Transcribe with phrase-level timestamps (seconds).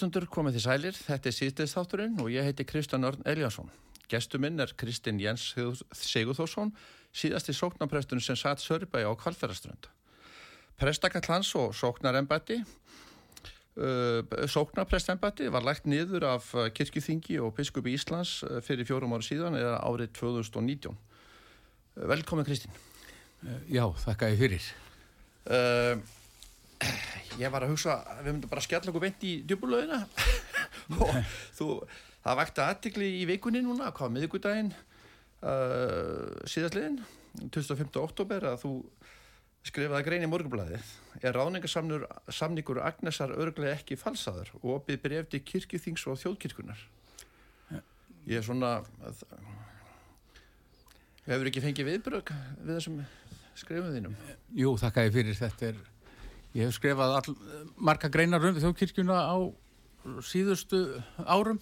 [0.00, 0.96] Hlustundur, komið því sælir.
[0.96, 3.68] Þetta er síðdeis þátturinn og ég heiti Kristján Örn Eliasson.
[4.08, 5.50] Gestu minn er Kristinn Jens
[5.92, 6.70] Sigurþórsson,
[7.12, 9.90] síðasti sóknarprestunum sem satt Sörbæi á Kvalfæraströnd.
[10.80, 12.62] Prestakallans og sóknarembætti,
[13.76, 19.58] uh, sóknarprestembætti var lægt niður af kirkjuþingi og biskupi Íslands uh, fyrir fjórum ári síðan
[19.60, 20.96] eða árið 2019.
[20.96, 22.72] Uh, velkomin Kristinn.
[23.68, 24.72] Já, þakka ég fyrir.
[25.44, 26.00] Uh,
[27.40, 30.00] ég var að hugsa að við myndum bara skella okkur beint í djúbulöðina
[31.00, 31.18] og
[31.56, 31.68] þú,
[32.24, 37.00] það vakti aðtikli í vikunni núna, hvað miðugudaginn uh, síðastliðin
[37.52, 37.92] 25.
[38.00, 38.72] oktober að þú
[39.66, 44.54] skrifaði grein í morgunblæðið er ráningarsamningur Agnesar örglega ekki falsaður?
[44.62, 46.80] Og opið brefti kirkjuþings og þjóðkirkunar
[48.28, 48.78] ég er svona
[51.26, 52.32] hefur ekki fengið viðbrögg
[52.64, 53.00] við þessum
[53.58, 54.16] skrifum þínum?
[54.56, 55.36] Jú, þakka ég fyrir.
[55.38, 55.80] Þetta er
[56.50, 57.34] Ég hef skrifað all,
[57.78, 59.38] marga greinar um þjóðkirkjuna á
[60.26, 60.80] síðustu
[61.22, 61.60] árum,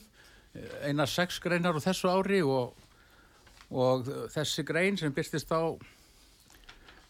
[0.81, 2.73] einar sex greinar á þessu ári og,
[3.69, 5.77] og þessi grein sem byrstist á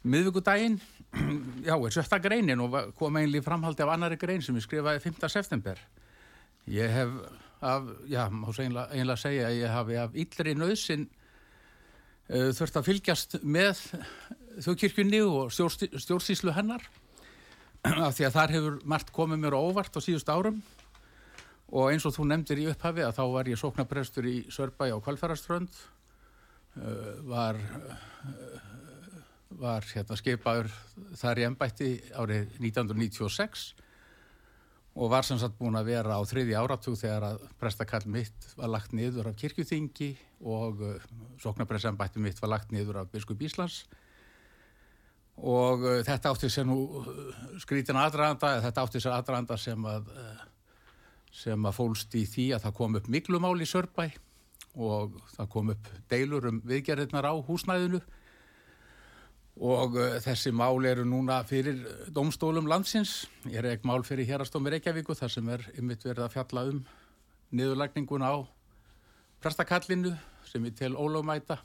[0.03, 0.81] miðvíkudaginn,
[1.69, 5.23] já, er sjötta greinin og kom einlega framhaldi af annari grein sem ég skrifaði 5.
[5.31, 5.79] september.
[6.67, 7.15] Ég hef,
[7.63, 12.91] af, já, má einlega, einlega segja að ég hafi af yllri nöðsin uh, þurft að
[12.91, 13.87] fylgjast með
[14.67, 16.83] þjóðkirkjunni og stjórnstíslu hennar
[18.09, 20.63] af því að þar hefur margt komið mér óvart á síðust árum.
[21.69, 24.99] Og eins og þú nefndir í upphafi að þá var ég sóknaprestur í Sörbæ á
[25.05, 28.69] Kvalfæraströnd uh, var uh,
[29.59, 30.71] var hérna skeipaður
[31.19, 33.69] þar í ennbætti árið 1996
[34.99, 38.73] og var sem sagt búin að vera á þriði áratug þegar að prestakall mitt var
[38.73, 40.11] lagt niður af kirkjuþingi
[40.49, 41.09] og uh,
[41.43, 43.85] sóknapressambætti mitt var lagt niður af biskup Íslands
[45.39, 47.09] og uh, þetta átti sér nú uh,
[47.63, 50.45] skrítin aðranda, þetta átti sér aðranda sem að uh,
[51.39, 54.09] sem að fólst í því að það kom upp miklumál í Sörbæ
[54.79, 58.01] og það kom upp deilur um viðgerðirnar á húsnæðinu.
[59.59, 61.81] Og þessi mál eru núna fyrir
[62.15, 63.27] domstólum landsins.
[63.51, 66.83] Ég er ekki mál fyrir hérastómi Reykjavíku þar sem er ymitt verið að fjalla um
[67.51, 68.35] niðurlækningun á
[69.43, 70.15] prestakallinu
[70.47, 71.59] sem ég tel ólögmæta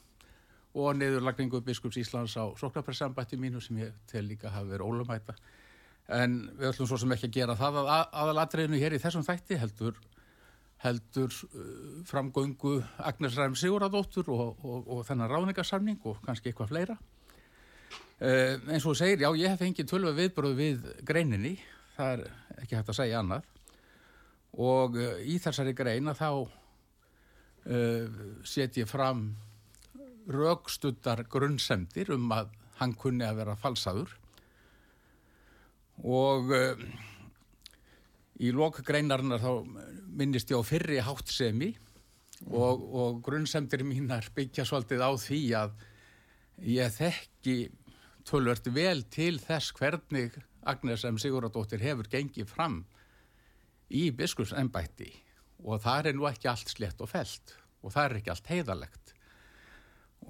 [0.73, 5.35] og neðurlagningu biskups Íslands á sóknarpressambætti mínu sem ég tel líka hafi verið ólumæta
[6.11, 7.91] en við ætlum svo sem ekki að gera það að
[8.23, 9.99] aðalatriðinu hér í þessum þætti heldur,
[10.83, 16.97] heldur uh, framgöngu Agnes Ræm Siguradóttur og, og, og þennan ráningarsamning og kannski eitthvað fleira.
[18.23, 21.55] Uh, og þú segir, já ég hef fengið tölva viðbröð við greininni
[21.95, 22.25] það er
[22.63, 23.47] ekki hægt að segja annað.
[24.63, 29.29] Og uh, í þessari greina þá uh, set ég fram
[30.29, 34.13] raukstuttar grunnsendir um að hann kunni að vera falsaður
[36.03, 36.83] og uh,
[38.41, 39.51] í lokgreinarnar þá
[40.17, 42.53] minnist ég á fyrri háttsemi mm.
[42.53, 45.75] og, og grunnsendir mínar byggja svolítið á því að
[46.69, 47.57] ég þekki
[48.27, 51.19] tölvert vel til þess hvernig Agnes M.
[51.19, 52.83] Siguradóttir hefur gengið fram
[53.91, 55.11] í biskupsembætti
[55.63, 59.02] og það er nú ekki allt slett og felt og það er ekki allt heiðalegt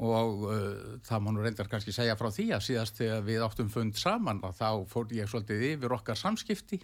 [0.02, 0.58] og uh,
[1.06, 4.42] það má nú reyndar kannski segja frá því að síðast þegar við áttum fund saman
[4.44, 6.80] að þá fór ég svolítið yfir okkar samskipti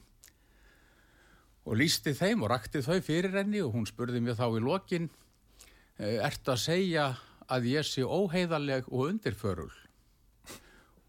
[1.66, 5.10] og lísti þeim og rakti þau fyrir henni og hún spurði mér þá í lokin
[6.00, 7.10] ert að segja
[7.50, 9.72] að ég sé óheiðaleg og undirförul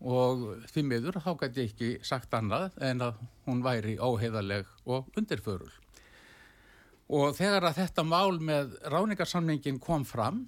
[0.01, 5.11] og því miður þá gæti ég ekki sagt annað en að hún væri óheiðaleg og
[5.21, 5.71] undirförul
[7.11, 10.47] og þegar að þetta mál með ráningarsamningin kom fram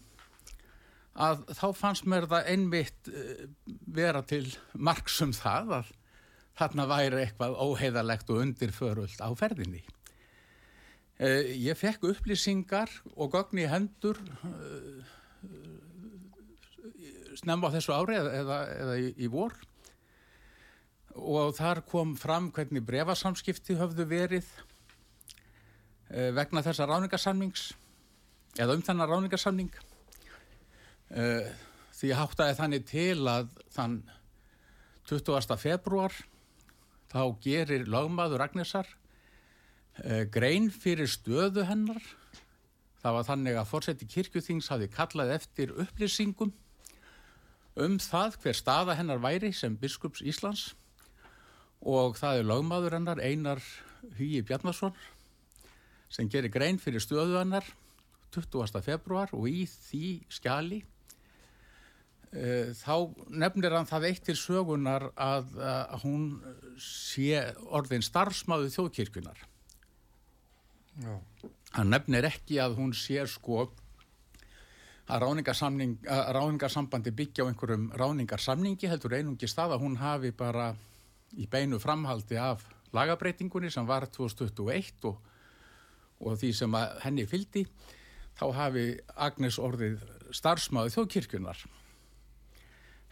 [1.13, 3.49] að þá fannst mér það einmitt eh,
[3.93, 5.91] vera til margsum það að
[6.57, 9.83] þarna væri eitthvað óheiðalegt og undirförult á ferðinni.
[11.21, 15.05] Eh, ég fekk upplýsingar og gögn í hendur eh,
[17.37, 19.55] snemma á þessu ári eða, eða í, í vor
[21.13, 24.47] og þar kom fram hvernig brefasamskipti höfðu verið
[26.09, 27.67] vegna þessa ráningarsamnings
[28.61, 29.69] eða um þennan ráningarsamning
[31.13, 31.45] Uh,
[31.93, 33.97] því háttaði þannig til að þann
[35.11, 35.57] 20.
[35.61, 36.15] februar
[37.13, 38.87] þá gerir lagmaður Ragnarsar
[40.01, 42.01] uh, grein fyrir stöðu hennar
[43.03, 46.55] það var þannig að fórseti kirkjuþings hafi kallað eftir upplýsingum
[47.85, 50.71] um það hver staða hennar væri sem biskups Íslands
[51.85, 53.61] og það er lagmaður hennar Einar
[54.17, 54.97] Hugi Bjarnason
[56.09, 57.69] sem gerir grein fyrir stöðu hennar
[58.33, 58.81] 20.
[58.81, 60.92] februar og í því skjali Eh,
[62.33, 66.23] þá nefnir hann það eitt til sögunar að, að hún
[66.81, 69.43] sé orðin starfsmáðu þjóðkirkunar
[71.03, 71.19] Já.
[71.77, 73.67] hann nefnir ekki að hún sé sko
[75.13, 80.71] að ráningarsambandi byggja á einhverjum ráningarsamningi heldur einungi stað að hún hafi bara
[81.37, 82.65] í beinu framhaldi af
[82.97, 85.21] lagabreitingunni sem var 2021 og,
[86.25, 87.67] og því sem henni fyldi
[88.41, 88.89] þá hafi
[89.21, 90.01] Agnes orðið
[90.33, 91.82] starfsmáðu þjóðkirkunar Eh,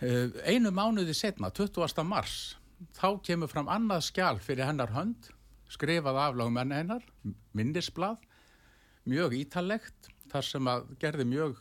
[0.01, 2.05] einu mánuði setna, 20.
[2.09, 2.57] mars,
[2.97, 5.29] þá kemur fram annað skjál fyrir hennar hönd,
[5.71, 7.05] skrifað aflagum enn hennar,
[7.57, 8.23] minnisblad,
[9.11, 11.61] mjög ítalegt, þar sem að gerði mjög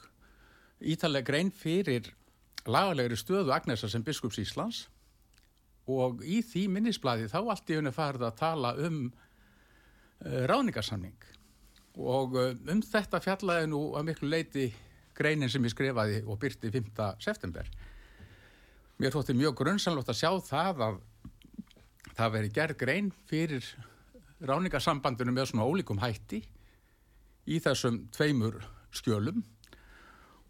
[0.80, 2.12] ítaleg grein fyrir
[2.70, 4.86] lagalegri stöðu Agnesa sem biskups Íslands
[5.90, 11.18] og í því minnisbladi þá allt í unni farið að tala um uh, ráningarsamning
[12.00, 14.70] og uh, um þetta fjallaði nú að miklu leiti
[15.18, 16.92] greinin sem ég skrifaði og byrti 5.
[17.24, 17.68] september
[19.00, 20.98] mér þótti mjög grunnsanlótt að sjá það að
[22.18, 23.70] það veri gerð grein fyrir
[24.44, 26.42] ráningasambandinu með svona ólíkum hætti
[27.50, 28.60] í þessum tveimur
[28.96, 29.42] skjölum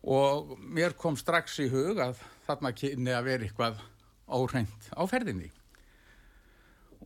[0.10, 3.82] og mér kom strax í hug að þarna kynni að vera eitthvað
[4.30, 5.50] óhreint á ferðinni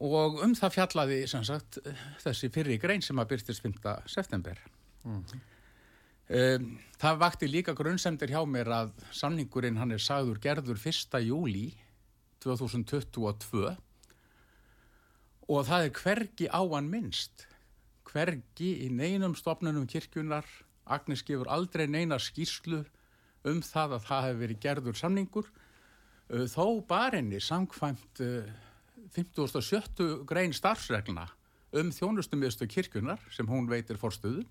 [0.04, 1.80] og um það fjallaði sagt,
[2.24, 3.80] þessi fyrri grein sem að byrstist 5.
[4.12, 4.60] september
[5.04, 5.24] mm.
[6.32, 11.18] Um, það vakti líka grunnsendir hjá mér að sanningurinn hann er sagður gerður 1.
[11.20, 11.74] júli
[12.46, 13.74] 2022
[15.52, 17.44] og það er hvergi á hann minnst
[18.08, 20.48] hvergi í neinum stopnunum kirkjunar
[20.88, 22.86] Agnes gefur aldrei neina skýrslu
[23.44, 28.48] um það að það hefur verið gerður samningur uh, þó barinni samkvæmt uh,
[29.12, 30.24] 57.
[30.24, 31.28] grein starfsregluna
[31.76, 34.48] um þjónustumiðstu kirkjunar sem hún veitir fórstöðu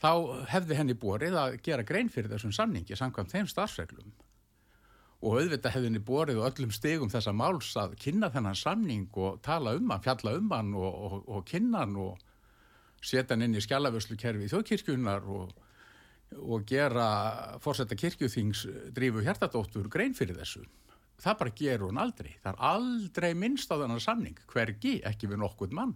[0.00, 0.10] þá
[0.50, 4.12] hefði henni borið að gera grein fyrir þessum samningi samkvæmt þeim starfsreglum
[5.20, 9.40] og auðvitað hefði henni borið og öllum stegum þessa máls að kynna þennan samning og
[9.44, 12.22] tala um hann, fjalla um hann og, og, og kynna hann og
[13.04, 15.52] setja hann inn í skjálaförslukerfi í þjóðkirkjunar og,
[16.40, 17.08] og gera
[17.60, 18.64] fórsetta kirkjuþings
[18.96, 20.64] drífu hjertadóttur grein fyrir þessu.
[21.20, 22.30] Það bara gerur hún aldrei.
[22.40, 25.92] Það er aldrei minnst á þennan samning, hvergi, ekki við nokkuð mann.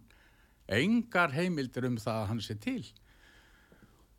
[0.68, 2.82] Engar heimildir um það að hann sé til.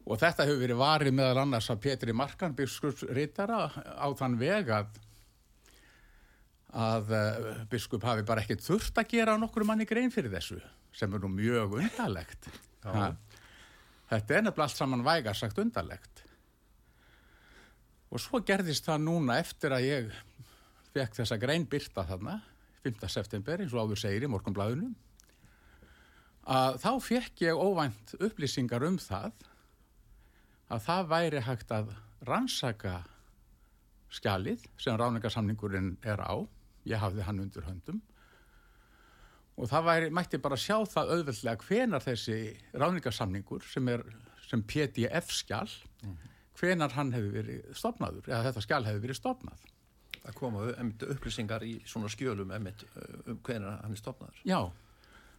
[0.06, 5.00] Og þetta hefur verið varið meðal annars af Petri Markan, biskupsrittara, á þann veg að,
[6.78, 10.60] að uh, biskup hafi bara ekkert þurft að gera nokkur manni grein fyrir þessu,
[10.94, 12.52] sem er nú mjög undarlegt.
[14.06, 16.22] Þetta er nefnilega allt saman vægarsagt undarlegt.
[18.14, 20.14] Og svo gerðist það núna eftir að ég
[20.94, 22.38] fekk þessa grein byrta þarna,
[22.86, 23.10] 5.
[23.10, 24.94] september, eins og áður segir í morgunblæðunum,
[26.46, 29.34] að þá fekk ég óvænt upplýsingar um það
[30.70, 31.94] að það væri hægt að
[32.26, 32.98] rannsaka
[34.16, 36.36] skjalið sem ráningarsamningurinn er á.
[36.86, 38.02] Ég hafði hann undir höndum.
[39.56, 42.40] Og það væri, mætti bara sjá það auðveldlega hvenar þessi
[42.76, 44.04] ráningarsamningur sem er
[44.50, 45.70] sem PDF skjal
[46.04, 46.30] mm -hmm.
[46.60, 49.72] hvenar hann hefur verið stopnaður eða þetta skjal hefur verið stopnað
[50.26, 50.60] Það koma
[51.14, 52.84] upplýsingar í svona skjölum emitt,
[53.28, 54.72] um hvenar hann er stopnaður Já,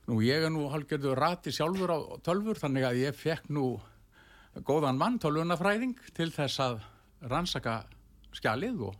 [0.06, 3.80] nú ég er nú halgjörðu rati sjálfur á tölfur þannig að ég fekk nú
[4.64, 6.80] góðan mann, tólunafræðing, til þess að
[7.28, 7.80] rannsaka
[8.36, 8.96] skjalið og,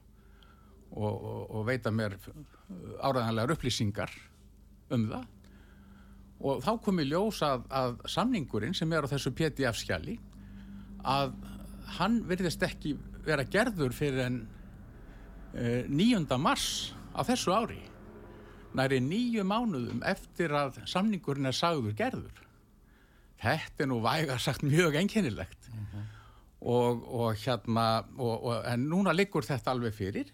[0.93, 2.17] og, og, og veita mér
[3.01, 4.13] áræðanlegar upplýsingar
[4.95, 5.33] um það
[6.47, 10.17] og þá kom í ljós að, að samningurinn sem er á þessu PDF-skjali
[11.07, 11.37] að
[11.97, 14.41] hann virðist ekki vera gerður fyrir en
[15.57, 16.27] uh, 9.
[16.43, 17.81] mars á þessu ári
[18.77, 22.46] næri nýju mánuðum eftir að samningurinn er sagður gerður
[23.43, 26.05] þetta er nú væga sagt mjög einkennilegt mm -hmm.
[26.61, 30.33] og, og hérna og, og, en núna liggur þetta alveg fyrir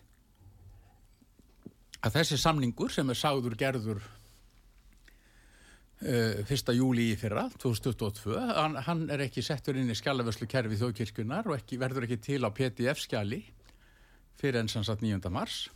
[2.02, 4.02] að þessi samningur sem er sagður gerður
[6.02, 6.75] uh, 1.
[6.75, 11.59] júli í fyrra 2022, hann, hann er ekki settur inn í skjálaföslu kerfi þjóðkirkjunar og
[11.61, 13.44] ekki, verður ekki til á PDF skjali
[14.40, 15.30] fyrir enn sannsagt 9.
[15.30, 15.71] mars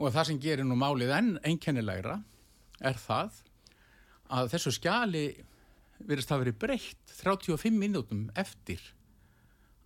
[0.00, 2.22] og það sem gerir nú málið enn einkennilegra
[2.80, 3.42] er það
[4.30, 5.24] að þessu skjali
[6.06, 8.82] virðist að veri breytt 35 minútum eftir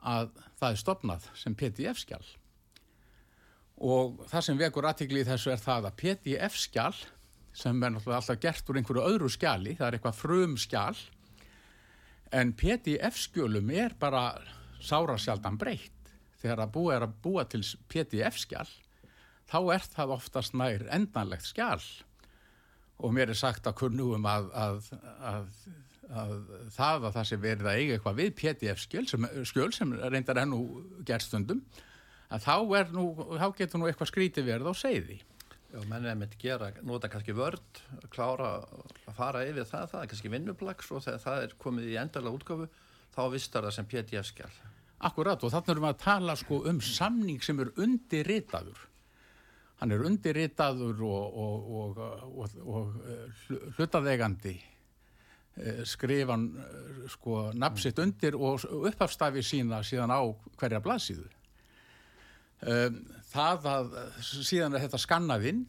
[0.05, 2.25] að það er stopnað sem PDF-skjal
[3.85, 6.95] og það sem vekur aðtikli í þessu er það að PDF-skjal
[7.55, 10.97] sem er náttúrulega alltaf gert úr einhverju öðru skjali, það er eitthvað frum skjal
[12.35, 14.25] en PDF-skjölum er bara
[14.83, 15.93] sára sjaldan breytt.
[16.43, 18.67] Þegar að búa er að búa til PDF-skjal
[19.49, 21.83] þá er það oftast nær endanlegt skjál
[22.99, 24.91] og mér er sagt að kunnugum að, að,
[25.31, 25.49] að,
[26.11, 26.33] að
[26.75, 30.41] það að það sem verið að eiga eitthvað við PDF skjöl sem, skjöl sem reyndar
[30.43, 30.61] ennú
[31.07, 31.63] gerstundum
[32.35, 32.57] að þá,
[32.95, 33.07] nú,
[33.39, 35.19] þá getur nú eitthvað skrítið verið á segði.
[35.75, 37.83] Já, menn er myndið gera, nota kannski vörd,
[38.15, 41.99] klára að fara yfir það, það er kannski vinnuplags og þegar það er komið í
[41.99, 42.69] endalega útgáfu
[43.15, 44.53] þá vistar það sem PDF skjál.
[45.05, 48.85] Akkurat og þannig erum við að tala sko um samning sem er undirritaður
[49.81, 53.43] hann er undirritaður og, og, og, og eh,
[53.77, 54.55] hlutaðegandi
[55.57, 60.23] eh, skrifan eh, sko nafnsitt undir og upphafstafi sína síðan á
[60.59, 61.31] hverja blaðsíðu.
[63.29, 63.91] Það að
[64.25, 65.65] síðan er þetta skannaðinn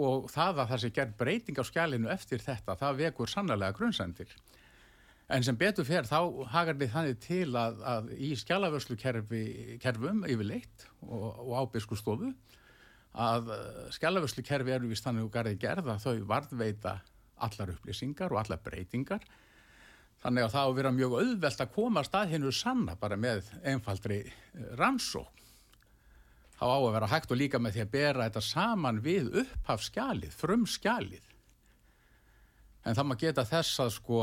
[0.00, 4.30] og það að það sé gerð breyting á skjálinu eftir þetta, það vekur sannlega grunnsendir.
[5.30, 10.86] En sem betur fer þá hagar við þannig til að, að í skjálaförslu kerfum yfirleitt
[11.04, 12.32] og, og ábyrgsku stofu
[13.14, 16.98] að eh, skjálaförslu kerfi eru vist þannig og garði gerða þau varðveita
[17.46, 19.24] allar upplýsingar og allar breytingar.
[20.20, 23.16] Þannig að það á að vera mjög auðvelt að koma að stað hennu sanna bara
[23.20, 25.40] með einfaldri eh, rannsók
[26.60, 29.84] þá á að vera hægt og líka með því að bera þetta saman við upphaf
[29.86, 31.30] skjalið, frum skjalið
[32.84, 34.20] en það maður geta þess að sko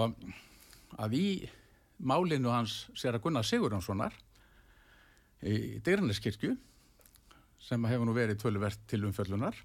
[1.02, 1.28] að í
[1.98, 4.14] málinu hans sér að Gunnar Sigurðanssonar
[5.50, 6.54] í Dyrneskirkju
[7.68, 9.58] sem hefur nú verið tölverkt til umfjöllunar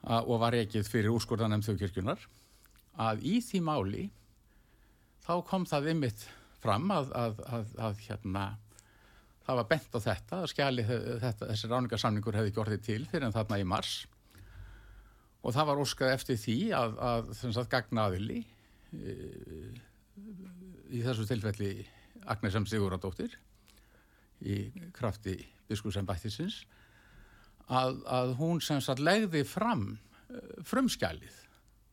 [0.00, 2.22] og var ekkið fyrir úrskurðanem þjóðkirkjunar
[3.00, 4.04] að í því máli
[5.26, 6.24] þá kom það ymmit
[6.60, 8.46] fram að, að, að, að hérna,
[9.46, 13.28] það var bent á þetta að skjali þetta, þessi ráningarsamningur hefði gjort þið til fyrir
[13.28, 13.94] en þarna í mars
[15.40, 18.42] og það var óskað eftir því að sagt, gagnaðili
[18.92, 19.14] e,
[20.92, 21.72] í þessu tilfelli
[22.30, 22.66] Agnes M.
[22.68, 23.36] Sigurðardóttir
[24.44, 24.62] í
[24.96, 25.38] krafti
[25.70, 26.64] biskupsembættisins
[27.70, 31.36] að, að hún sem sagt legði fram uh, frumskjalið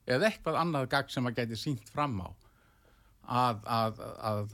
[0.07, 2.29] eða eitthvað annað gagg sem að geti sínt fram á
[3.27, 4.01] að, að,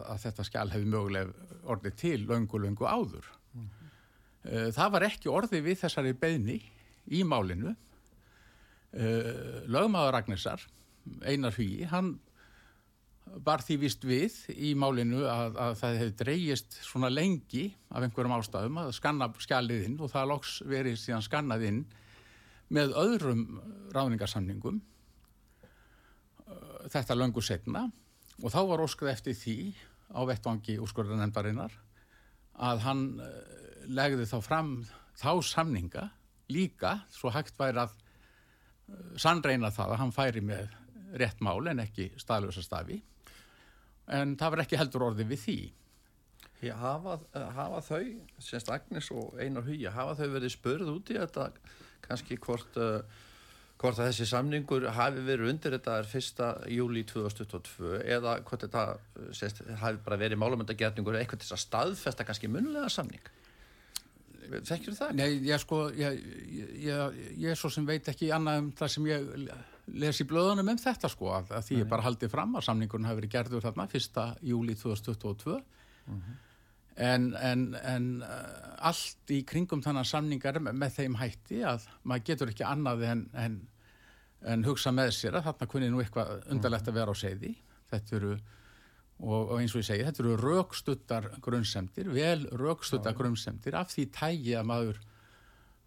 [0.01, 1.34] að þetta skjal hefði möguleg
[1.70, 3.27] orðið til löngu, löngu áður.
[3.53, 4.72] Mm -hmm.
[4.74, 6.58] Það var ekki orðið við þessari beðni
[7.13, 7.75] í málinu.
[8.94, 10.65] Uh, Lögmaður Ragnarsar,
[11.22, 12.20] Einar Hugi, hann
[13.25, 18.36] var því vist við í málinu að, að það hefði dreyjist svona lengi af einhverjum
[18.36, 21.82] ástæðum að skanna skjaliðinn og það loks verið síðan skannaðinn
[22.74, 23.44] með öðrum
[23.96, 24.82] ráðningarsamningum
[26.48, 27.88] uh, þetta löngu setna
[28.42, 29.58] og þá var óskuð eftir því
[30.13, 31.74] á vettvangi úrskurðanemdarinnar
[32.70, 33.32] að hann uh,
[33.89, 34.75] legði þá fram
[35.18, 36.10] þá samninga
[36.53, 40.70] líka svo hægt væri að uh, sannreina það að hann færi með
[41.18, 43.01] rétt mál en ekki staðlösa stafi
[44.07, 45.57] en það var ekki heldur orðið við því.
[46.63, 47.17] Já, hafa,
[47.57, 48.05] hafa þau,
[48.39, 51.50] semst Agnes og Einar Hugi, hafa þau verið spörð út í þetta
[52.05, 53.03] kannski hvort, uh,
[53.81, 56.41] hvort að þessi samningur hafi verið undir þetta er 1.
[56.72, 58.86] júli 2022 eða hvort þetta
[59.36, 63.31] semst, hafi bara verið málumöndagerningur eða eitthvað til að staðfesta kannski munlega samning?
[64.53, 65.13] Þekkjur það?
[65.19, 66.19] Nei, ég sko, ég,
[66.51, 69.29] ég, ég, ég svo sem veit ekki annað um það sem ég
[69.92, 73.20] lesi blöðunum um þetta sko að, að því ég bara haldi fram að samningunum hafi
[73.22, 74.24] verið gerður þarna 1.
[74.48, 75.60] júli 2022 uh
[76.13, 76.38] -huh.
[76.96, 82.25] en, en, en uh, allt í kringum þannig samningar með, með þeim hætti að maður
[82.32, 83.62] getur ekki annað en, en,
[84.42, 87.56] en hugsa með sér að þarna kunni nú eitthvað undarlegt að vera á segði
[87.92, 88.38] þetta eru
[89.24, 94.08] og, og eins og ég segi, þetta eru raukstuttar grunnsemdir, vel raukstuttar grunnsemdir af því
[94.16, 95.02] tægi að maður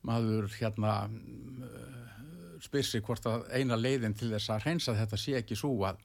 [0.06, 0.92] maður hérna
[2.62, 6.00] spyr sig hvort að eina leiðin til þess að hreinsa þetta sé ekki svo að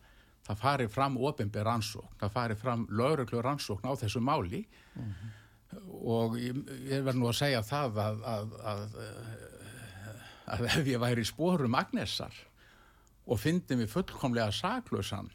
[0.45, 4.63] það fari fram ofinbyr rannsókn, það fari fram lögreglu rannsókn á þessu máli
[4.95, 5.33] mm -hmm.
[6.03, 6.55] og ég,
[6.89, 8.81] ég verð nú að segja það að, að, að,
[10.45, 12.33] að ef ég væri í spórum Agnessar
[13.25, 15.29] og fyndi mig fullkomlega saklausan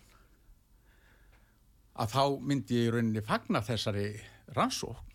[1.94, 4.20] að þá myndi ég í rauninni fagna þessari
[4.56, 5.14] rannsókn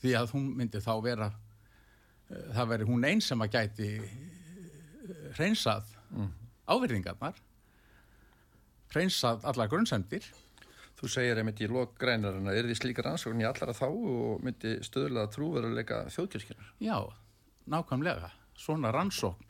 [0.00, 1.30] því að hún myndi þá vera
[2.28, 3.88] það veri hún einn sem að gæti
[5.36, 6.28] hreinsað mm.
[6.68, 7.40] áverðingarnar
[8.92, 10.28] hreinsað allar grunnsendir
[10.98, 14.40] Þú segir einmitt í lok greinarinn að er því slíkar ansvögn í allara þá og
[14.42, 16.98] myndi stöðlega trúveruleika þjóðkirkjunar Já,
[17.70, 19.46] nákvæmlega svona rannsókn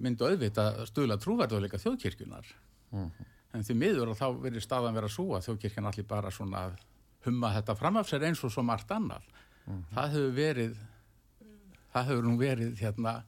[0.00, 3.26] myndi auðvita stöðlega trúveruleika þjóðkirkjunar mm -hmm.
[3.52, 6.62] en því miður og þá verður staðan vera svo að þjóðkirkjan allir bara svona
[7.26, 9.22] humma þetta fram af sér eins og svo margt annar
[9.66, 9.94] mm -hmm.
[9.94, 10.76] það hefur verið
[11.92, 13.22] það hefur nú verið hérna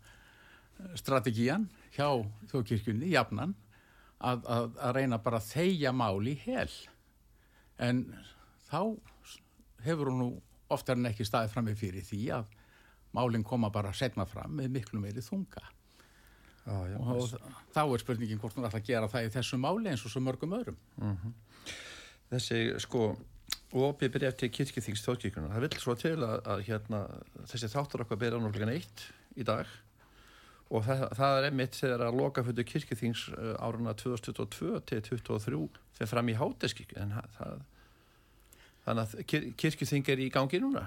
[0.99, 2.09] strategían hjá
[2.51, 3.55] þjóðkirkjunni, jafnan
[4.19, 6.71] að, að, að reyna bara að þeia mál í hel
[7.79, 8.05] en
[8.69, 8.81] þá
[9.87, 10.29] hefur hún nú
[10.75, 12.55] oftar en ekki staðið fram með fyrir því að
[13.17, 15.63] málinn koma bara setna fram með miklu meiri þunga
[16.69, 17.57] ah, já, og þess.
[17.75, 20.23] þá er spurningin hvort hún ætla að gera það í þessu máli eins og svo
[20.25, 21.37] mörgum öðrum mm -hmm.
[22.29, 23.17] Þessi sko
[23.73, 27.01] opið byrja til kirkithings þjóðkirkjunar það vil svo til að, að hérna,
[27.49, 29.05] þessi þáttur okkar byrja náttúrulega neitt
[29.37, 29.67] í dag
[30.69, 35.61] og það, það er einmitt þegar að lokaföldu kirkithings uh, áruna 2022 til 2023
[35.97, 37.61] þegar fram í háteskirkju en það
[38.85, 40.87] þannig að kir, kirkithing er í gangi núna?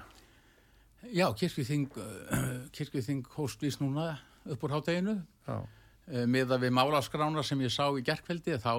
[1.09, 4.13] Já, kirkithing uh, kirkithing hóstvís núna
[4.45, 5.17] upp úr hátteginu
[5.49, 5.63] uh,
[6.29, 8.75] með að við málaskrána sem ég sá í gerkveldi þá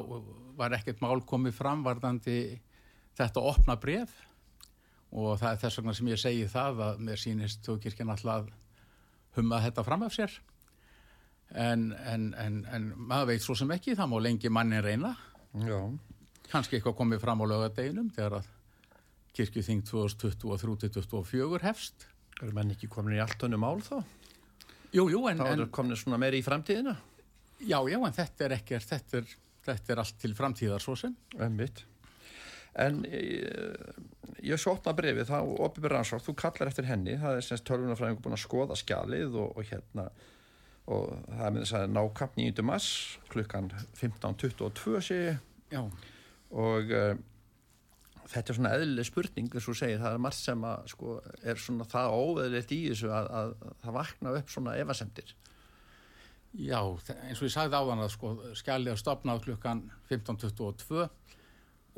[0.58, 2.60] var ekkert mál komið fram varðandi
[3.18, 4.14] þetta opna bref
[5.12, 8.46] og það er þess vegna sem ég segi það að mér sínist þú kirkjan alltaf
[9.36, 10.38] humma þetta fram af sér
[11.54, 15.12] en, en, en, en maður veit svo sem ekki, það má lengi mannin reyna
[15.64, 15.78] Já.
[16.48, 18.50] kannski eitthvað komið fram á lögadeginum þegar að
[19.36, 22.08] kirkjuþing 2023-2024 hefst
[22.42, 24.00] Er menn ekki komin í allt önnu mál þá?
[24.92, 25.38] Jú, jú, en...
[25.38, 26.96] Þá er komin svona meiri í framtíðina?
[27.62, 29.34] Já, já, en þetta er ekki, þetta er,
[29.68, 31.14] þetta er allt til framtíðar svo sem.
[31.38, 31.84] Ömmit.
[32.82, 37.66] En ég, svo opna brefi, þá opið byrjansvart, þú kallar eftir henni, það er semst
[37.68, 40.08] tölvunarfræðingur búin að skoða skjalið og, og hérna
[40.90, 42.64] og það er með þess að nákapp 9.
[42.66, 42.88] mars
[43.30, 43.68] klukkan
[43.98, 45.18] 15.22 sé
[45.70, 45.82] Já.
[46.50, 47.12] og uh,
[48.32, 51.14] þetta er svona eðlileg spurning þess að segja, það er margt sem að sko,
[51.52, 55.34] er svona það óveðilegt í þessu að, að, að það vakna upp svona evasemtir
[56.52, 61.06] Já, eins og ég sagði á þann að sko, skjalið að stopna klukkan 15.22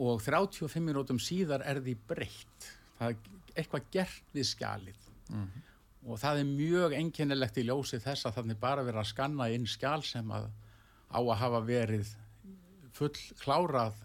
[0.04, 5.70] og 35 minútum síðar er því breytt það er eitthvað gert við skjalið mm -hmm
[6.04, 9.66] og það er mjög enkennilegt í ljósi þess að þannig bara verið að skanna inn
[9.68, 10.50] skjál sem að
[11.14, 12.10] á að hafa verið
[12.94, 13.96] full klárað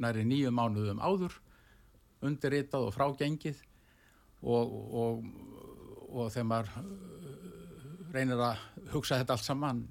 [0.00, 1.36] næri nýju mánuðum áður
[2.26, 3.60] undirritað og frágengið.
[4.46, 5.22] Og, og,
[6.12, 6.88] og þegar maður uh,
[8.14, 9.84] reynir að hugsa þetta allt saman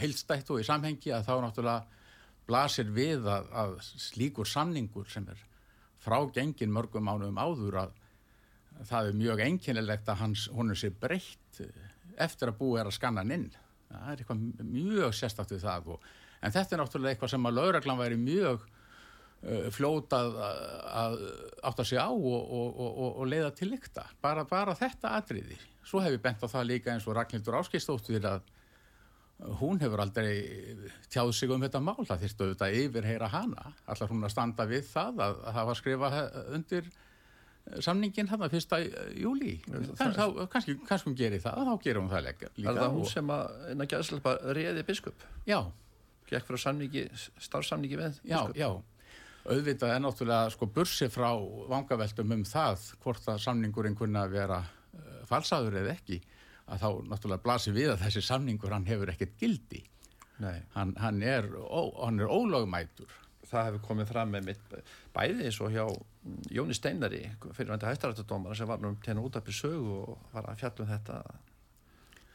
[0.00, 2.02] heilstætt og í samhengi að þá náttúrulega
[2.48, 5.40] blasir við að, að slíkur samningur sem er
[6.04, 7.94] frágengin mörgum mánuðum áður að
[8.82, 11.90] það er mjög einkennilegt að hans, hún er sér breytt eh,
[12.24, 13.50] eftir að búið er að skanna hann inn.
[13.90, 16.08] Það er eitthvað mjög sérstakt við það og,
[16.42, 21.14] en þetta er náttúrulega eitthvað sem að lauraglan væri mjög uh, flótað að
[21.70, 24.08] átta sig á og, og, og leiða til lykta.
[24.24, 25.58] Bara, bara þetta atriði.
[25.86, 28.42] Svo hef ég bent á það líka eins og Ragnhildur Áskistóttir að
[29.60, 30.76] hún hefur aldrei
[31.12, 32.02] tjáð sig um þetta mál.
[32.06, 33.72] Það þurftu auðvitað yfirheyra hana.
[33.86, 36.20] Allar hún að standa við það að, að hafa skrifað
[36.56, 36.92] undir
[37.84, 38.80] samningin hann að fyrsta
[39.16, 42.50] júli kannski, hún gerir það þá gerir hún það líka.
[42.60, 45.24] Er það hún sem að, en að gæðslepa reyði biskup?
[45.48, 45.58] Já.
[46.28, 47.06] Gekk frá samningi,
[47.46, 48.28] starfsamningi með biskup?
[48.30, 48.68] Já, já,
[49.48, 51.30] auðvitað er náttúrulega sko bursi frá
[51.72, 56.20] vangaveltum um það hvort að samningurinn kunna vera uh, falsaður eða ekki
[56.64, 59.84] að þá náttúrulega blasir við að þessi samningur hann hefur ekkert gildi.
[60.74, 63.12] Hann, hann er, er ólögmætur.
[63.44, 64.72] Það hefur komið fram með mitt
[65.14, 65.84] bæði eins og hjá
[66.54, 70.88] Jóni Steinari fyrirvændi hæstarættadómar sem var nú hennu út af besögu og var að fjallum
[70.88, 71.18] þetta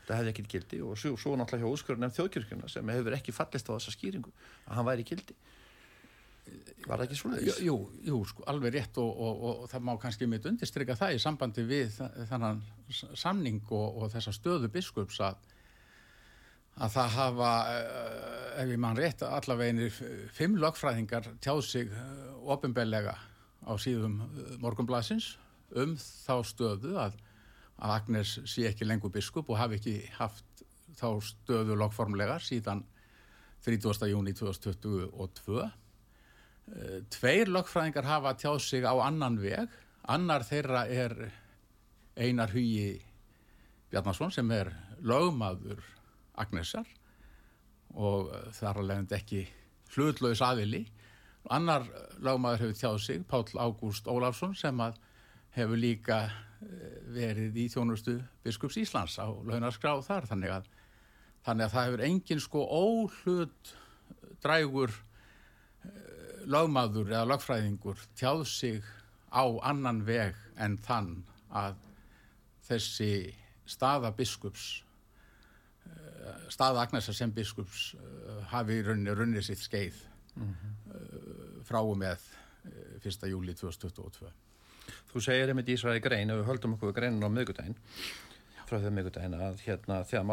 [0.09, 3.33] það hefði ekkert gildi og svo, svo náttúrulega hjá úrskurinn nefn þjóðkjörgjuna sem hefur ekki
[3.33, 4.33] fallist á þessa skýringu
[4.67, 5.37] að hann væri gildi
[6.87, 7.61] var það ekki svolítið?
[7.65, 7.75] Jú,
[8.09, 11.21] jú sko, alveg rétt og, og, og, og það má kannski mitt undirstryka það í
[11.21, 11.99] sambandi við
[12.29, 12.61] þannan
[13.17, 15.41] samning og þessa stöðu biskups að
[16.79, 19.89] að það hafa, eh, ef ég mann rétt, allavegin
[20.35, 23.17] fimm lögfræðingar tjáð sig eh, ofinbellega
[23.65, 24.21] á síðum
[24.61, 25.33] morgunblasins
[25.77, 27.17] um þá stöðu að,
[27.79, 30.63] að Agnes sé ekki lengur biskup og hafi ekki haft
[30.99, 32.83] þá stöðu lokformlega síðan
[33.65, 34.07] 30.
[34.09, 35.67] júni 2022.
[37.11, 39.69] Tveir lokfræðingar hafa tjáð sig á annan veg.
[40.09, 41.15] Annar þeirra er
[42.19, 42.99] Einar Hugi
[43.89, 45.81] Bjarnason sem er lögmaður
[46.39, 46.87] Agnesar
[47.97, 49.43] og þar að leiðandi ekki
[49.95, 50.85] hlutlaus aðili.
[51.49, 51.87] Annar
[52.21, 54.99] lögmaður hefur tjáð sig, Pál Ágúst Ólafsson sem að
[55.55, 56.19] hefur líka
[57.13, 60.65] verið í þjónustu Biskups Íslands á launaskrá þar þannig að,
[61.47, 63.71] þannig að það hefur engin sko óhlut
[64.43, 64.93] drægur
[66.49, 68.83] lögmaður eða lögfræðingur tjáð sig
[69.31, 71.13] á annan veg en þann
[71.49, 71.79] að
[72.67, 73.11] þessi
[73.69, 74.67] staða biskups
[76.49, 77.93] staða Agnesar sem biskups
[78.51, 79.97] hafi runni, runni sitt skeið
[80.35, 81.18] mm -hmm.
[81.69, 82.25] Frá og með
[83.05, 83.29] 1.
[83.31, 84.33] júli 2022
[85.09, 87.77] Þú segir einmitt í Ísraði grein ef við höldum okkur greinin á miðgudaginn
[88.69, 90.27] frá þau miðgudaginn að hérna þegar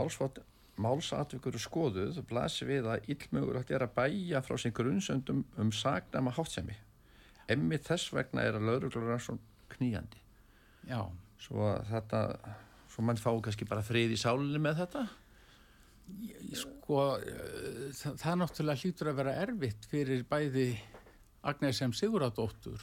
[0.77, 6.77] málsatvikur skoðuð blasi við að illmögulegt er að bæja frá sín grunnsöndum um sagnama hátsemi
[7.53, 10.25] emmi þess vegna er að lauruglur er svona kníjandi
[10.87, 11.03] Já.
[11.43, 12.21] Svo þetta
[12.91, 15.07] svo mann fá kannski bara frið í sálinni með þetta?
[16.57, 20.69] Sko það, það náttúrulega hlýtur að vera erfitt fyrir bæði
[21.47, 22.83] Agnes sem Siguradóttur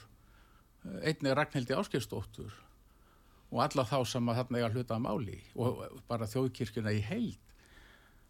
[0.83, 2.53] einnig Ragnhildi Áskeirsdóttur
[3.53, 7.51] og alla þá sem að þarna eiga hluta að máli og bara þjóðkirkuna í heild.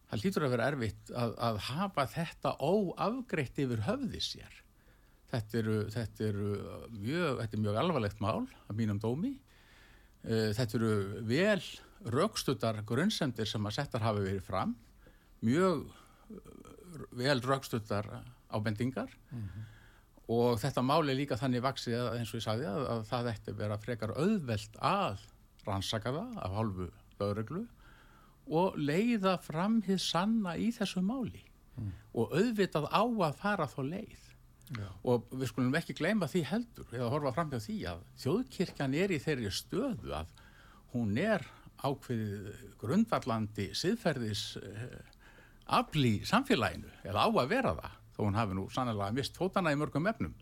[0.10, 4.60] Það hlýtur að vera erfitt að, að hafa þetta óafgreitt yfir höfði sér.
[5.32, 6.50] Þetta eru, þetta eru
[6.93, 9.34] mjög, þetta er mjög alvarlegt mál að mínum dómi.
[10.24, 10.93] Þetta eru
[11.32, 11.63] vel
[12.13, 14.76] raukstuttar grunnsendir sem að settar hafi verið fram.
[15.43, 15.88] Mjög
[17.17, 18.12] vel raukstuttar
[18.54, 19.72] ábendingar mm -hmm.
[20.31, 23.31] Og þetta mál er líka þannig vaksið að, eins og ég sagði að, að það
[23.33, 25.23] ætti vera frekar auðvelt að
[25.67, 27.63] rannsaka það af hálfu lögreglu
[28.53, 31.43] og leiða fram hér sanna í þessu máli
[31.79, 31.91] mm.
[32.19, 34.29] og auðvitað á að fara þá leið
[34.73, 34.88] Já.
[35.03, 39.12] og við skulum ekki gleyma því heldur eða horfa fram hjá því að þjóðkirkjan er
[39.12, 40.31] í þeirri stöðu að
[40.93, 41.43] hún er
[41.83, 44.45] ákveðið grundvallandi siðferðis
[45.67, 49.80] afli samfélaginu eða á að vera það þó hún hafi nú sannlega mist fótana í
[49.80, 50.36] mörgum efnum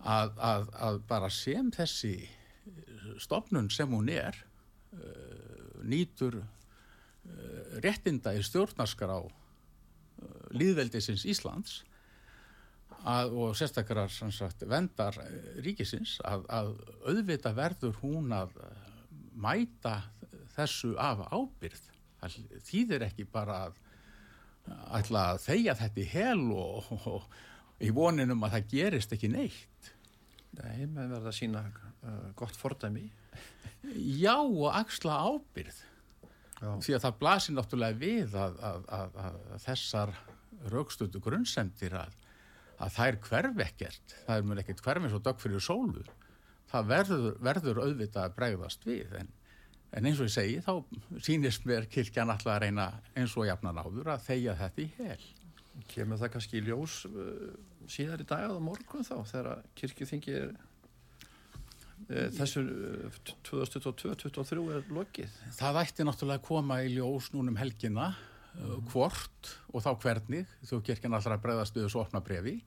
[0.00, 2.14] að, að, að bara sem þessi
[3.20, 4.36] stofnun sem hún er
[4.94, 6.46] uh, nýtur uh,
[7.84, 9.30] réttinda í stjórnarskrá uh,
[10.56, 11.80] líðveldisins Íslands
[13.00, 15.16] að, og sérstakar sagt, vendar
[15.64, 16.74] ríkisins að
[17.08, 18.56] auðvita verður hún að
[19.40, 20.02] mæta
[20.56, 21.86] þessu af ábyrð
[22.20, 22.36] það
[22.68, 23.78] þýðir ekki bara að
[24.96, 29.30] ætla að þeia þetta í hel og, og, og í voninum að það gerist ekki
[29.32, 29.92] neitt.
[30.58, 33.06] Nei, maður verður að sína uh, gott fordæmi.
[33.94, 35.78] Já og axla ábyrð
[36.60, 36.72] Já.
[36.84, 40.14] því að það blasir náttúrulega við að, að, að, að þessar
[40.74, 44.16] raukstötu grunnsendir að þær hverf ekkert.
[44.26, 46.04] Það er mér ekkert hverf eins og dög fyrir sólu.
[46.70, 49.30] Það verður, verður auðvitað að bregðast við en,
[49.96, 50.72] en eins og ég segi þá
[51.26, 55.28] sínist mér kirkjan alltaf að reyna eins og jafnan áður að þeia þetta í hel
[55.90, 57.52] Kemur það kannski í ljós uh,
[57.90, 65.38] síðar í dag eða morgun þá þegar kirkjuþingi er uh, þessu uh, 2022-2023 er lokið?
[65.56, 68.90] Það ætti náttúrulega að koma í ljós núnum helgina mm.
[68.90, 72.58] hvort og þá hvernig þú kirkjan allra bregðast við þessu opna brefi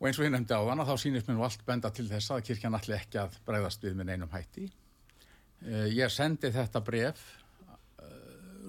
[0.00, 2.08] og eins og ég nefndi á þann að þá sínist mér nú allt benda til
[2.08, 4.70] þess að kirkjan allir ekki að bregðast við með neinum hætti.
[5.68, 7.20] Ég sendi þetta bref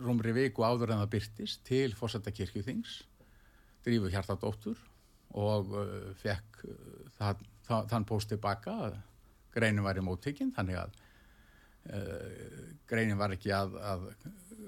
[0.02, 3.02] rúmri viku áður en það byrtist til fórsetta kirkjuþings
[3.86, 4.80] drífu hjartadóttur
[5.38, 6.66] og uh, fekk
[7.18, 9.00] það, það, þann post tilbaka að
[9.56, 11.00] greinin var í móttekinn þannig að
[11.96, 14.06] uh, greinin var ekki að, að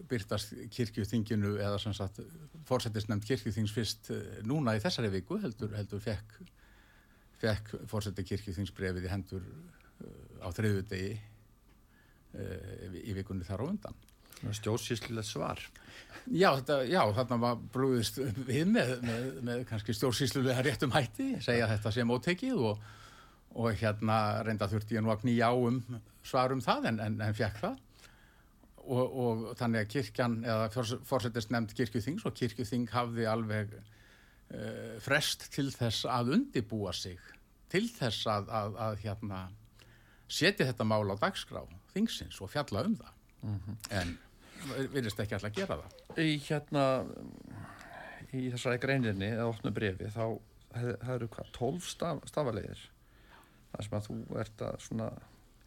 [0.09, 2.21] byrtast kirkjuþinginu eða sem sagt
[2.67, 4.09] fórsettisnefnd kirkjuþings fyrst
[4.47, 6.39] núna í þessari viku heldur, heldur fekk,
[7.41, 9.45] fekk fórsetta kirkjuþingsbrefið í hendur
[10.43, 11.13] á þriðu degi
[12.33, 14.01] í vikunni þar á undan
[14.51, 15.61] Stjórnsýslilega svar.
[16.31, 21.69] Já, þetta, já, þarna var brúðist við með, með, með kannski stjórnsýslilega réttum hætti, segja
[21.71, 22.83] þetta sem ótekið og,
[23.59, 24.17] og hérna
[24.47, 25.81] reynda þurfti ég nú að knýja á um
[26.23, 27.81] svarum það en, en, en fekk það
[28.83, 35.49] og, og þannig að kirkjan, eða fórsetist nefnd kirkjuþings og kirkjuþing hafði alveg uh, frest
[35.55, 37.19] til þess að undibúa sig,
[37.71, 39.43] til þess að, að, að hérna
[40.33, 43.13] setja þetta mál á dagskrá þingsins og fjalla um það.
[43.43, 43.77] Mm -hmm.
[43.99, 44.17] En
[44.93, 46.83] virðist ekki alltaf gera það í hérna
[48.33, 50.25] í þessari greininni eða opnu brefi þá
[50.73, 52.83] það eru hvað, 12 staf, stafalegir
[53.73, 55.09] það sem að þú ert að svona,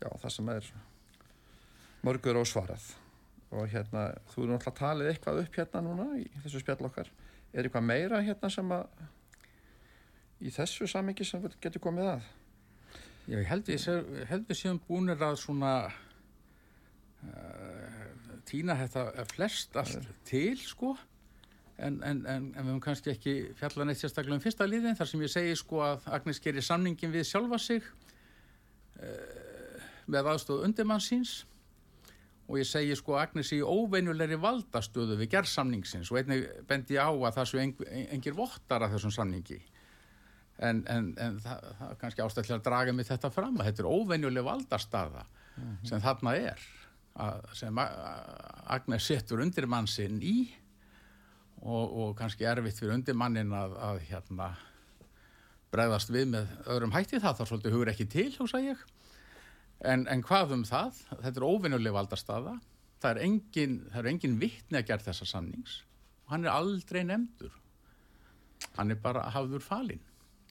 [0.01, 0.71] já það sem er
[2.07, 2.89] mörgur ósvarað
[3.57, 7.13] og hérna þú er náttúrulega talið eitthvað upp hérna núna í þessu spjall okkar
[7.53, 9.05] er eitthvað meira hérna sem að
[10.43, 12.27] í þessu samengi sem getur komið að
[13.27, 15.71] Já, ég held við, séum búinir að svona
[17.27, 18.05] uh,
[18.47, 20.93] týna þetta flest allt til, sko.
[21.77, 25.11] En, en, en, en við höfum kannski ekki fjallað neitt sérstaklega um fyrsta liðin þar
[25.11, 27.83] sem ég segi sko að Agnes gerir samningin við sjálfa sig
[29.03, 31.41] uh, með aðstof undirmann síns
[32.47, 36.15] og ég segi sko að Agnes í óvenjulegri valdastöðu við gerð samningsins.
[36.15, 37.75] Og einnig bendi ég á að það séu eng,
[38.07, 39.59] engir vottar af þessum samningi
[40.59, 43.83] en, en, en það, það er kannski ástæðilega að draga mig þetta fram að þetta
[43.85, 45.27] er óvenjuleg valdastaða
[45.89, 46.63] sem þarna er
[47.17, 50.37] að, sem Agnes setur undir mann sinn í
[51.63, 54.51] og, og kannski erfitt fyrir undir mannin að, að hérna
[55.73, 57.21] bregðast við með öðrum hætti.
[57.21, 58.83] Það þarf svolítið hugur ekki til, hugsa ég.
[59.85, 61.01] En, en hvað um það?
[61.11, 62.57] Þetta er óvenjuleg valdastaða.
[63.03, 65.83] Það er engin, það er engin vittni að gera þessa sannings
[66.27, 67.53] og hann er aldrei nefndur.
[68.75, 70.03] Hann er bara hafður falinn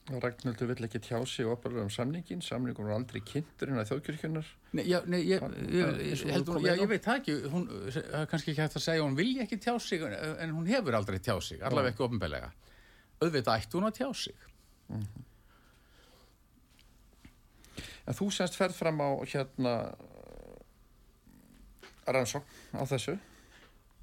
[0.06, 4.84] Ragnhildur vill ekki tjá sig opalur um samningin, samningun er aldrei kynntur innan þjóðkirkjunar Nei,
[4.86, 6.82] já, nei, ég, ég, ég, eins og held þú hún, komið já, inn á.
[6.84, 9.74] ég veit það ekki, hún, er kannski ekki hægt að segja, hún vilja ekki tjá
[9.82, 12.52] sig, en hún hefur aldrei tjá sig, allavega ekki ofinbelega.
[13.18, 14.44] Auðvitað ætti hún að tjá sig.
[18.06, 19.72] en þú semst ferð fram á hérna
[22.06, 23.16] rannsókn á þessu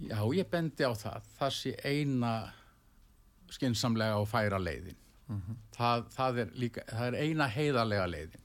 [0.03, 2.33] Já, ég bendi á það, það sé eina
[3.53, 4.97] skinsamlega og færa leiðin.
[5.75, 8.43] Það, það, er líka, það er eina heiðarlega leiðin.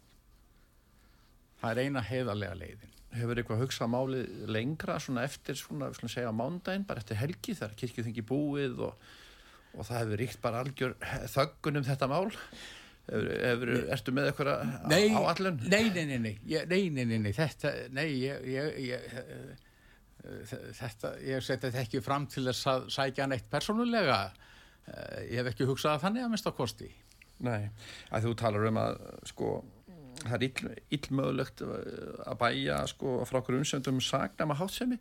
[1.58, 2.94] Það er eina heiðarlega leiðin.
[3.18, 7.16] hefur eitthvað hugsað málið lengra svona eftir svona, við skulum segja á mándaginn bara eftir
[7.16, 9.06] helgi þegar kirkju þengi búið og,
[9.74, 10.92] og það hefur ríkt bara algjör
[11.32, 12.26] þöggun um þetta mál
[13.08, 14.52] hefur, hefur, ertu með eitthvað
[14.92, 15.56] Nei, áallun?
[15.64, 19.56] nei, nei, nei, nei, ég, nei, nei, nei, nei, þetta, nei, ég, ég, ég eh,
[20.28, 24.47] eh, þetta, ég seti þetta ekki fram til að sækja neitt persónulega, Eh,
[25.28, 26.90] ég hef ekki hugsað að þannig að mista kosti.
[27.44, 27.68] Nei,
[28.10, 28.96] að þú talar um að
[29.30, 29.48] sko,
[30.24, 34.98] það er ill, illmögulegt að bæja sko, frá grunnsöndum sagnama hátsemi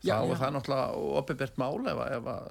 [0.00, 0.32] Já, þá já.
[0.32, 2.48] er það náttúrulega opibert mál ef að, ef að,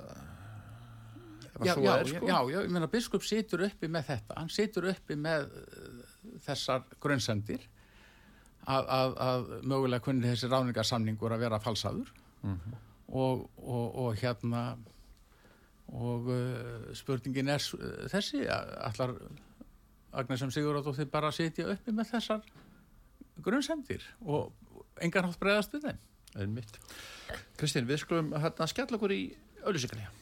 [1.65, 2.27] Já, já, er sko.
[2.29, 6.86] já, já, ég meina biskup situr uppi með þetta, hann situr uppi með eh, þessar
[7.03, 7.65] grunnsendir
[8.69, 12.13] að, að, að mögulega kunni þessi ráningarsamningur að vera falsaður
[13.10, 14.63] og, og, og hérna
[15.95, 17.63] og uh, spurningin er
[18.12, 19.15] þessi, allar
[20.19, 22.45] Agnes sem Sigurðardóttir bara sitja uppi með þessar
[23.45, 24.54] grunnsendir og
[25.04, 25.99] engan hátt bregðast við þeim.
[27.60, 29.21] Kristín, við skulum hérna skella okkur í
[29.63, 30.18] auðlýsingarlega.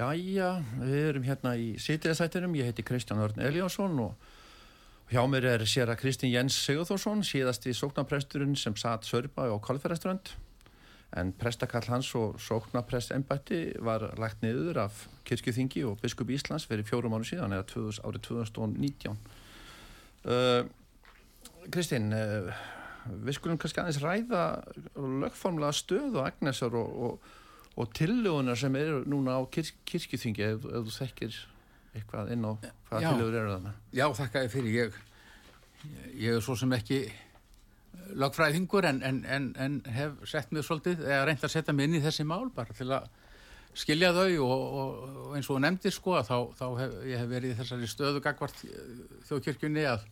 [0.00, 5.64] Jæja, við erum hérna í sýtiðasættinum, ég heiti Kristján Örn Eliásson og hjá mér er
[5.68, 10.30] sér að Kristín Jens Sigurþórsson, síðasti sóknapresturinn sem satt sörpa á Kolferðaströnd
[11.20, 16.86] en prestakall hans og sóknaprest embætti var lagt niður af kirkjuþingi og biskup Íslands fyrir
[16.88, 19.18] fjórum áru síðan eða 2000, árið 2019.
[20.24, 20.62] Uh,
[21.68, 22.48] Kristín, uh,
[23.26, 24.46] við skulum kannski aðeins ræða
[24.96, 27.36] lögformlega stöðu Agnesar og, og
[27.76, 31.38] og tillögunar sem eru núna á kirk, kirkjuþingi ef, ef þú þekkir
[31.94, 32.52] eitthvað inn á
[32.90, 33.74] hvaða tillögur eru þarna?
[33.94, 34.76] Já, þakka ég fyrir.
[34.76, 35.00] Ég,
[36.20, 37.04] ég er svo sem ekki
[38.20, 41.98] lagfræðingur en, en, en, en hef sett mig svolítið, eða reynd að setja mig inn
[42.00, 43.08] í þessi mál bara til að
[43.78, 47.30] skilja þau og, og, og eins og nefndir sko að þá, þá hef ég hef
[47.30, 48.64] verið í þessari stöðu gagvart
[49.28, 50.06] þjóðkirkjunni að,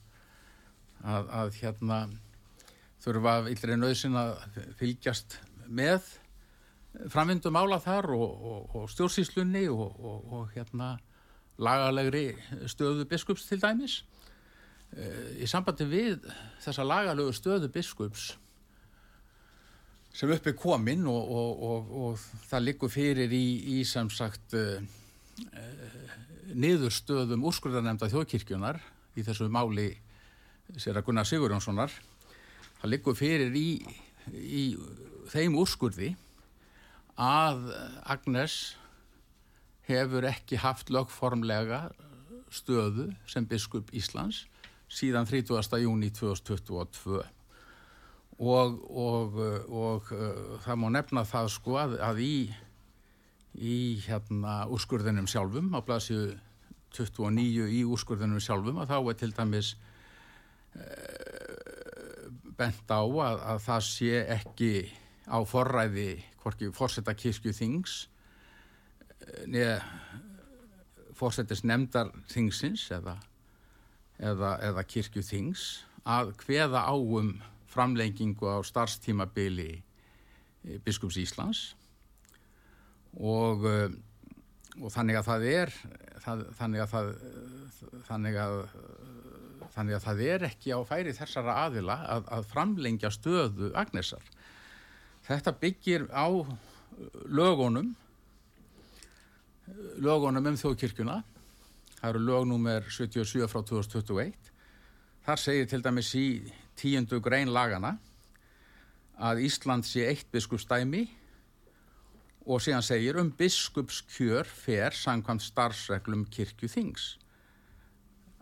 [1.02, 1.98] að, að hérna
[3.02, 6.06] þurfa illri nöðsin að fylgjast með
[7.06, 10.96] framvindu mála þar og, og, og stjórnsýslunni og, og, hérna
[11.58, 12.32] lagalegri
[12.70, 14.02] stöðu biskups til dæmis.
[14.96, 16.28] Eh, í sambandi við
[16.64, 18.32] þessa lagalegu stöðu biskups
[20.14, 23.44] sem upp er komin og, það liggur fyrir í,
[23.78, 24.80] í sem sagt uh,
[25.44, 26.14] uh,
[26.58, 28.80] niðurstöðum úrskurðarnemnda þjóðkirkjunar
[29.18, 29.92] í þessu máli
[30.80, 31.92] sér að Gunnar Sigurjónssonar.
[32.80, 33.68] Það liggur fyrir í,
[34.32, 34.64] í
[35.30, 36.14] þeim úrskurði
[37.18, 37.72] að
[38.07, 38.76] Agnes
[39.88, 41.88] hefur ekki haft lögformlega
[42.52, 44.44] stöðu sem biskup Íslands
[44.88, 45.83] síðan 30.
[45.83, 47.18] júni 2022
[48.38, 49.35] og, og,
[49.68, 52.37] og uh, það má nefna það sko að, að í,
[53.59, 56.38] í hérna úrskurðinum sjálfum á blaðsíu
[56.94, 59.74] 29 í úrskurðinum sjálfum að þá er til dæmis
[60.78, 64.72] uh, bent á að, að það sé ekki
[65.28, 68.00] á forræði hvorki fórsetta kirkju þings
[69.48, 69.82] neða
[71.18, 73.16] fórsetis nefndar þingsins eða,
[74.22, 75.64] eða, eða kirkju þings
[76.08, 77.34] að hveða á um
[77.68, 79.82] framlengingu á starfstímabili
[80.84, 81.74] biskups Íslands.
[83.18, 83.64] Og,
[84.78, 85.74] og þannig að það er
[86.22, 87.12] það, þannig að það
[88.08, 88.56] þannig að
[89.74, 94.24] þannig að það er ekki á færi þessara aðila að, að framlengja stöðu Agnesar
[95.28, 96.26] þetta byggir á
[97.28, 97.94] lögunum
[100.00, 101.22] lögunum um þjóðkirkjuna.
[101.98, 104.52] Það eru lögnúmer 77 frá 2021
[105.26, 106.26] þar segir til dæmis í
[106.78, 107.98] tíundu grein lagana
[109.18, 111.02] að Ísland sé eitt biskupstæmi
[112.48, 117.10] og síðan segir um biskupskjör fer sangkvæmt starfsreglum kirkju þings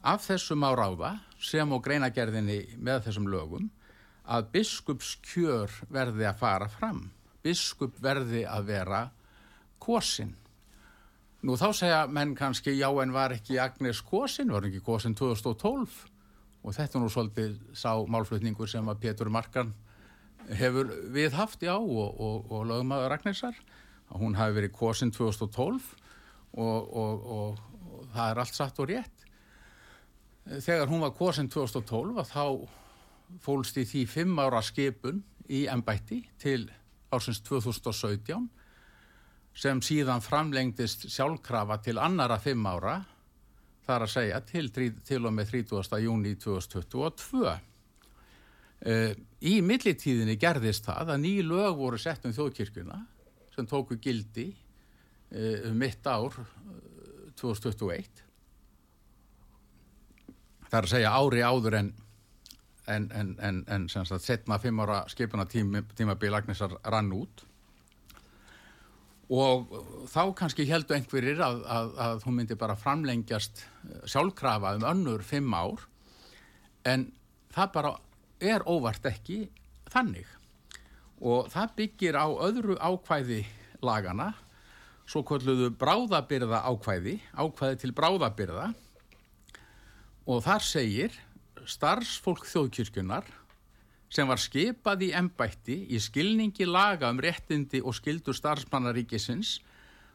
[0.06, 3.70] af þessum á ráða sem og greinagerðinni með þessum lögum
[4.26, 7.06] að biskupskjör verði að fara fram.
[7.46, 9.04] Biskup verði að vera
[9.78, 10.34] kosin
[11.46, 15.98] Nú þá segja menn kannski já en var ekki Agnes Kosin, var ekki Kosin 2012
[16.66, 19.70] og þetta nú svolítið sá málflutningur sem að Pétur Markan
[20.58, 23.60] hefur viðhaft já og, og, og lögmaður Agnesar
[24.08, 25.92] að hún hafi verið Kosin 2012
[26.56, 27.62] og, og
[28.16, 29.24] það er allt satt og rétt.
[30.50, 32.44] Þegar hún var Kosin 2012 að þá
[33.42, 36.66] fólst í því fimm ára skipun í ennbætti til
[37.14, 38.48] ársins 2017
[39.56, 42.98] sem síðan framlengdist sjálfkrafa til annara fimm ára,
[43.86, 44.68] þar að segja til,
[45.06, 46.00] til og með 30.
[46.02, 47.54] júni 2022.
[48.76, 52.98] Uh, í millitíðinni gerðist það að ný lög voru sett um þjóðkirkuna
[53.54, 56.50] sem tóku gildi uh, um mitt ár uh,
[57.40, 58.20] 2021.
[60.66, 61.90] Það er að segja ári áður en
[62.86, 67.44] en, en, en, en setna fimm ára skipuna tíma, tímabil Agnesar rann út.
[69.26, 69.72] Og
[70.06, 75.24] þá kannski heldu einhverjir að, að, að hún myndi bara framlengjast eh, sjálfkrafa um önnur
[75.26, 75.82] fimm ár.
[76.86, 77.08] En
[77.54, 77.92] það bara
[78.38, 79.46] er óvart ekki
[79.90, 80.26] þannig.
[81.18, 83.42] Og það byggir á öðru ákvæði
[83.82, 84.32] lagana
[85.06, 88.70] svo kolluðu bráðabyrða ákvæði ákvæði til bráðabyrða
[90.26, 91.14] og þar segir
[91.66, 93.28] starfsfólk þjóðkirkjunar
[94.12, 99.58] sem var skipað í embætti í skilningi laga um réttindi og skildur starfsmannaríkisins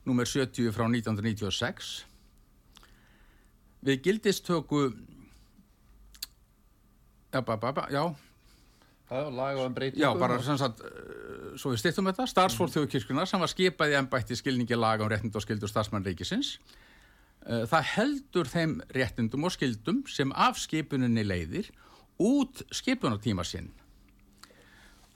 [0.07, 0.25] nr.
[0.25, 1.91] 70 frá 1996
[3.85, 4.83] við gildistöku
[7.31, 8.05] já, ba, ba, ba, já
[9.11, 10.03] er laga um breytingu.
[10.03, 10.81] Já, bara sem sagt,
[11.59, 15.35] svo við styrtum þetta, starfsfólk þjóðkirkuna sem var skipað í ennbætti skilningi laga um réttind
[15.35, 16.55] og skildur starfsmannríkisins.
[17.41, 21.71] Það heldur þeim réttindum og skildum sem af skipuninni leiðir
[22.21, 23.71] út skipunartíma sinn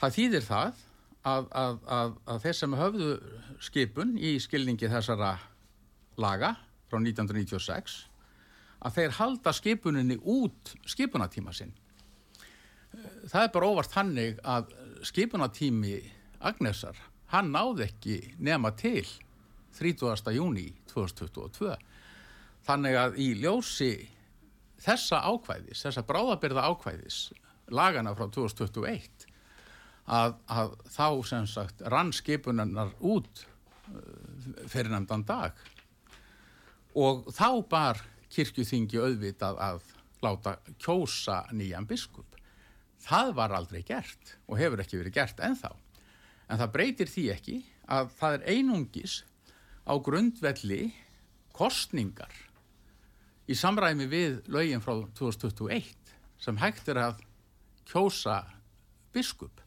[0.01, 0.81] það þýðir það
[1.25, 3.09] að, að, að, að þeir sem höfðu
[3.63, 5.31] skipun í skilningi þessara
[6.21, 6.53] laga
[6.89, 7.97] frá 1996
[8.85, 11.71] að þeir halda skipuninni út skipunatíma sinn.
[13.31, 14.69] Það er bara óvart hannig að
[15.05, 15.97] skipunatími
[16.45, 16.97] Agnesar,
[17.33, 19.07] hann náði ekki nema til
[19.79, 20.35] 30.
[20.35, 21.73] júni 2022.
[22.65, 23.93] Þannig að í ljósi
[24.82, 27.19] þessa ákvæðis, þessa bráðabyrða ákvæðis,
[27.73, 29.28] lagana frá 2021,
[30.06, 34.01] að, að þá sem sagt rann skipunarnar út uh,
[34.69, 35.58] fyrir nefndan dag
[36.95, 38.01] og þá bar
[38.32, 39.82] kirkjuþingi auðvitað að
[40.23, 42.38] láta kjósa nýjan biskup.
[43.06, 45.73] Það var aldrei gert og hefur ekki verið gert ennþá.
[46.49, 47.58] En það breytir því ekki
[47.91, 49.17] að það er einungis
[49.86, 50.82] á grundvelli
[51.56, 52.34] kostningar
[53.45, 55.93] í samræmi við lögin frá 2021
[56.41, 57.21] sem hægt er að
[57.89, 58.41] kjósa
[59.13, 59.62] biskup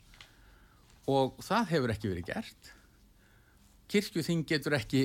[1.09, 2.73] og það hefur ekki verið gert.
[3.89, 5.03] Kirkjuþing getur ekki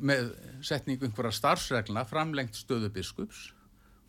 [0.00, 0.30] með
[0.64, 3.50] setningu einhverja starfsregluna framlengt stöðu biskups.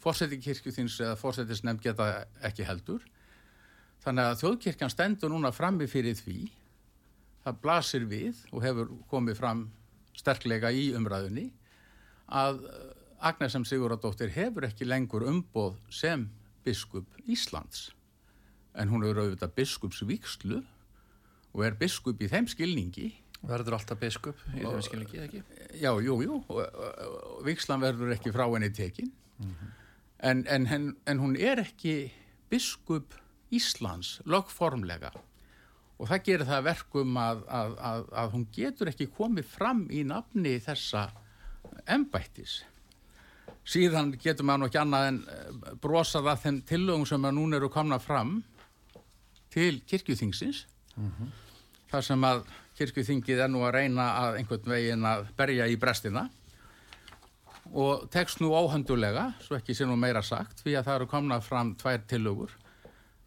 [0.02, 2.08] Fórseti kirkjuþings eða fórsetisnefn geta
[2.48, 3.04] ekki heldur.
[4.02, 6.40] Þannig að þjóðkirkjan stendur núna frammi fyrir því.
[7.44, 9.68] Það blasir við og hefur komið fram
[10.18, 11.50] sterklega í umræðunni
[12.32, 12.64] að
[13.22, 13.66] Agnes M.
[13.66, 16.26] Siguradóttir hefur ekki lengur umboð sem
[16.66, 17.92] biskup Íslands.
[18.74, 20.62] En hún hefur auðvitað biskupsvíkslu
[21.52, 23.12] og er biskup í þeim skilningi
[23.42, 25.40] Verður alltaf biskup í þeim skilningi, ekki?
[25.82, 26.36] Já, jú, jú
[27.46, 29.72] Vikslan verður ekki frá henni tekin mm -hmm.
[30.30, 32.12] en, en, en hún er ekki
[32.50, 33.16] biskup
[33.50, 35.12] Íslands lögformlega
[35.98, 40.02] og það gerir það verkum að, að, að, að hún getur ekki komið fram í
[40.04, 41.12] nafni þessa
[41.86, 42.64] embættis.
[43.68, 47.60] Síðan getur maður nú ekki annað en eh, brosað að þeim tillögum sem að núna
[47.60, 48.40] eru komna fram
[49.54, 50.66] til kirkjuþingsins.
[51.92, 52.44] Þar sem að
[52.80, 56.30] kirkjuþingið er nú að reyna að einhvern veginn að berja í brestina.
[57.72, 61.38] Og tekst nú óhöndulega, svo ekki sé nú meira sagt, því að það eru komna
[61.44, 62.56] fram tvær tillögur,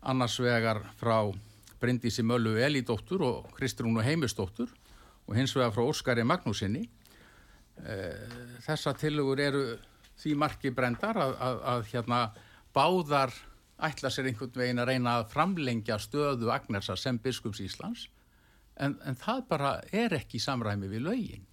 [0.02, 1.32] annars vegar frá
[1.80, 4.68] Bryndísi Möllu Elídóttur og Kristrúnu Heimistóttur
[5.24, 6.84] og hins vegar frá Óskari Magnúsinni.
[8.64, 9.64] Þessa tillögur eru
[10.20, 12.20] því marki brendar að, að, að hérna
[12.74, 13.34] báðar
[13.84, 18.06] ætla sér einhvern veginn að reyna að framlengja stöðu Agnersa sem biskups Íslands
[18.76, 21.44] en, en það bara er ekki í samræmi við lögin.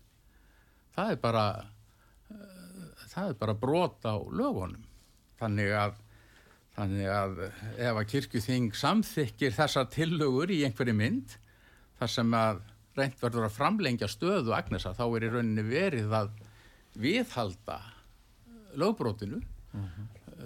[0.96, 1.46] Það er bara,
[2.34, 4.88] uh, það er bara brot á lögunum.
[5.42, 5.96] Þannig að,
[6.76, 11.38] þannig að ef að kirkjuþing samþykir þessar tillögur í einhverju mynd
[12.02, 12.62] þar sem að
[12.98, 16.32] reynd verður að framlengja stöðu Agnesa þá er í rauninni verið að
[17.02, 17.80] viðhalda
[18.80, 19.42] lögbrótinu.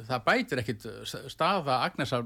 [0.06, 0.86] Það bætir ekkit
[1.32, 2.26] staða Agnesar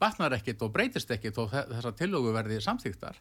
[0.00, 3.18] batnar ekkit og breytist ekkit og þessar tillögu verði samþýktar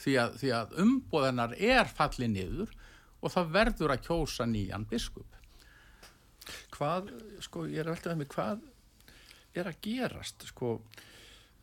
[0.00, 2.74] því að, því að umbóðanar er fallið niður
[3.20, 5.38] og það verður að kjósa nýjan biskup.
[6.76, 7.10] Hvað,
[7.42, 8.64] sko, ég er veltað með mig, hvað
[9.56, 10.76] er að gerast, sko,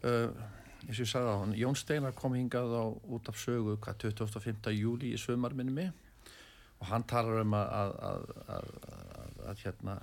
[0.04, 0.46] uh,
[0.84, 4.10] eins og ég sagði á hann, Jón Steinar kom hingað á út af sögu, hvað,
[4.10, 4.74] 25.
[4.76, 5.94] júli í sömar minni mig
[6.82, 8.26] og hann talar um að, að, að,
[8.58, 9.03] að
[9.64, 9.98] hérna,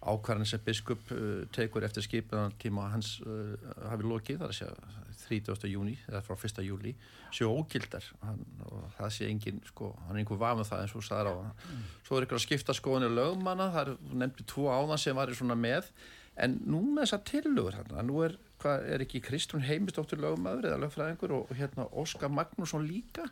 [0.00, 3.52] ákvarðan sem biskup uh, tekur eftir skipaðan tíma hans uh,
[3.90, 5.00] hafi lokið, það er að segja
[5.30, 5.68] 30.
[5.70, 6.62] júni, eða frá 1.
[6.66, 6.94] júli
[7.34, 11.04] séu ógildar hann, og það sé engin, sko, hann er einhver vafn það eins og
[11.06, 11.52] sagður á hann.
[11.68, 11.84] Mm.
[12.06, 15.36] Svo er ykkur að skipta skoðinu lögmanna, það er nefndi tvo áðan sem var í
[15.38, 15.92] svona með,
[16.40, 20.82] en nú með þessa tillugur hérna, nú er, hvað, er ekki Kristrún Heimistóttur lögmaður eða
[20.86, 23.28] lögfræðingur og, og hérna Óskar Magnússon líka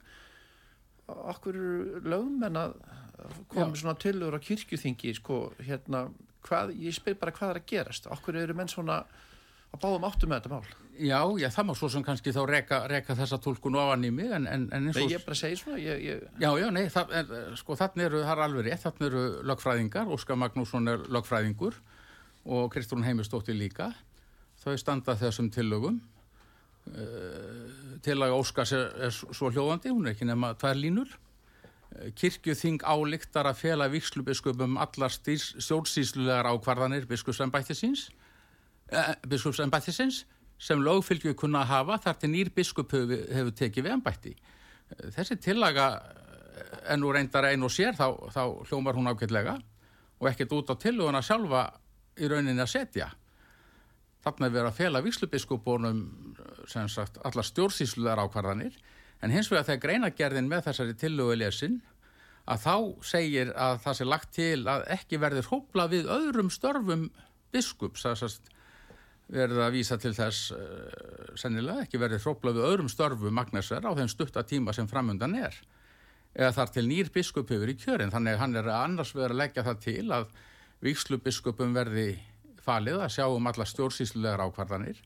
[1.09, 1.59] okkur
[2.05, 2.75] lögmenn að
[3.51, 6.09] komið svona tillugur á kirkjuþingi, sko, hérna
[6.47, 8.07] hvað, ég spyr bara hvað er að gerast?
[8.13, 9.03] Okkur eru menn svona
[9.69, 10.77] að báðum áttu með þetta mál.
[10.99, 14.33] Já, já, það má svo sem kannski þá reka, reka þessa tólkun ofan í mig
[14.35, 16.25] en, en, en Nei, ég bara segi svona ég, ég...
[16.43, 20.13] Já, já, nei, það, en, sko þannig eru, það er alveg rétt þannig eru lögfræðingar,
[20.17, 21.79] Óskar Magnússon er lögfræðingur
[22.49, 23.93] og Kristrún Heimistóttir líka.
[24.59, 26.01] Þau standa þessum tillögum
[28.05, 31.17] tillaga Óskars er, er svo hljóðandi, hún er ekki nema tvær línur
[32.19, 38.09] kirkjuþing álíktar að fela vikslubisköpum allar stjórnsýslulegar ákvarðanir biskupsembættisins
[38.93, 40.25] eh, biskupsembættisins
[40.59, 44.33] sem lögfylgju kunna að hafa þar til nýr biskup hefur, hefur tekið við embætti.
[45.15, 45.89] Þessi tillaga
[46.91, 49.55] en nú reyndar einn og sér þá, þá hljómar hún ákveldlega
[50.19, 51.69] og ekkert út á tilluguna sjálfa
[52.19, 53.09] í rauninni að setja.
[54.29, 56.01] Þarna er verið að fela vikslubiskupunum
[56.69, 58.75] sem sagt allar stjórnsýslulegar ákvarðanir.
[59.25, 61.79] En hins vegar þegar greinagerðin með þessari tillögu lesin
[62.49, 62.75] að þá
[63.09, 67.09] segir að það sé lagt til að ekki verður hópla við öðrum störfum
[67.55, 68.53] biskups, það sést
[69.33, 73.93] verður að vísa til þess uh, sennilega ekki verður hópla við öðrum störfum Magnesver á
[73.97, 75.57] þeim stutta tíma sem framundan er.
[76.37, 79.41] Eða þar til nýr biskup hefur í kjörin, þannig að hann er annars verið að
[79.43, 80.33] leggja það til að
[80.85, 82.09] vikslubbiskupum verði
[82.69, 85.01] falið að sjá um alla stjórnsýslulegar ákvarðanir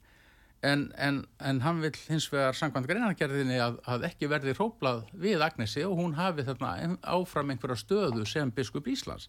[0.63, 5.43] En, en, en hann vil hins vegar samkvæmt greinargerðinni að, að ekki verði hróplað við
[5.43, 9.27] Agnesi og hún hafi þarna áfram einhverja stöðu sem biskup Íslands.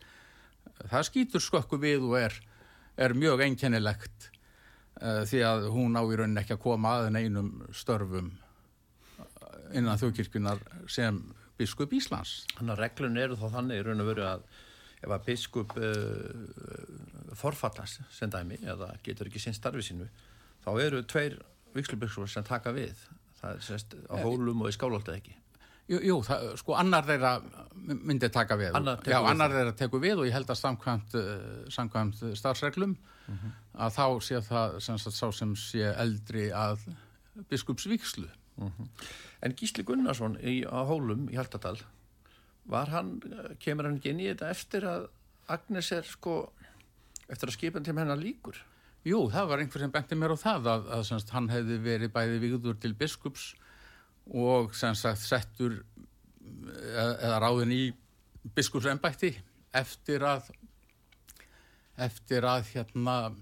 [0.92, 2.38] Það skýtur skökku við og er,
[3.02, 4.30] er mjög einkennilegt
[5.02, 8.30] uh, því að hún á í rauninni ekki að koma að einum störfum
[9.74, 11.18] innan þjókirkjunar sem
[11.58, 12.44] biskup Íslands.
[12.60, 14.46] Þannig að reglun eru þá þannig í raun og veru að
[15.02, 20.08] ef að biskup uh, forfallast sem dæmi eða getur ekki sinn starfi sínu
[20.64, 21.40] þá eru tveir
[21.74, 22.98] viksluböksur sem taka við.
[23.40, 25.34] Það er sérst á hólum og í skálóldið ekki?
[25.92, 27.34] Jú, jú það, sko annar þeirra
[27.76, 28.72] myndi taka við.
[28.78, 33.34] Annar Já, annar þeirra teku við og ég held að samkvæmt, uh, samkvæmt starfsreglum mm
[33.36, 33.58] -hmm.
[33.74, 36.88] að þá sé það sem sagt, sá sem sé eldri að
[37.50, 38.88] biskupsvíkslu mm -hmm.
[39.44, 41.78] En Gísli Gunnarsson í, á hólum í Haldadal
[42.66, 43.20] var hann,
[43.60, 45.08] kemur hann í þetta eftir að
[45.48, 46.54] Agnes er sko
[47.34, 48.62] eftir að skipan til hennar líkur
[49.04, 52.14] Jú, það var einhver sem benti mér á það að, að semst, hann hefði verið
[52.14, 53.50] bæði vigður til biskups
[54.32, 55.82] og sagt settur
[56.94, 57.84] eða ráðin í
[58.56, 59.34] biskupsembætti
[59.76, 60.48] eftir að
[62.00, 63.36] eftir að hérna uh,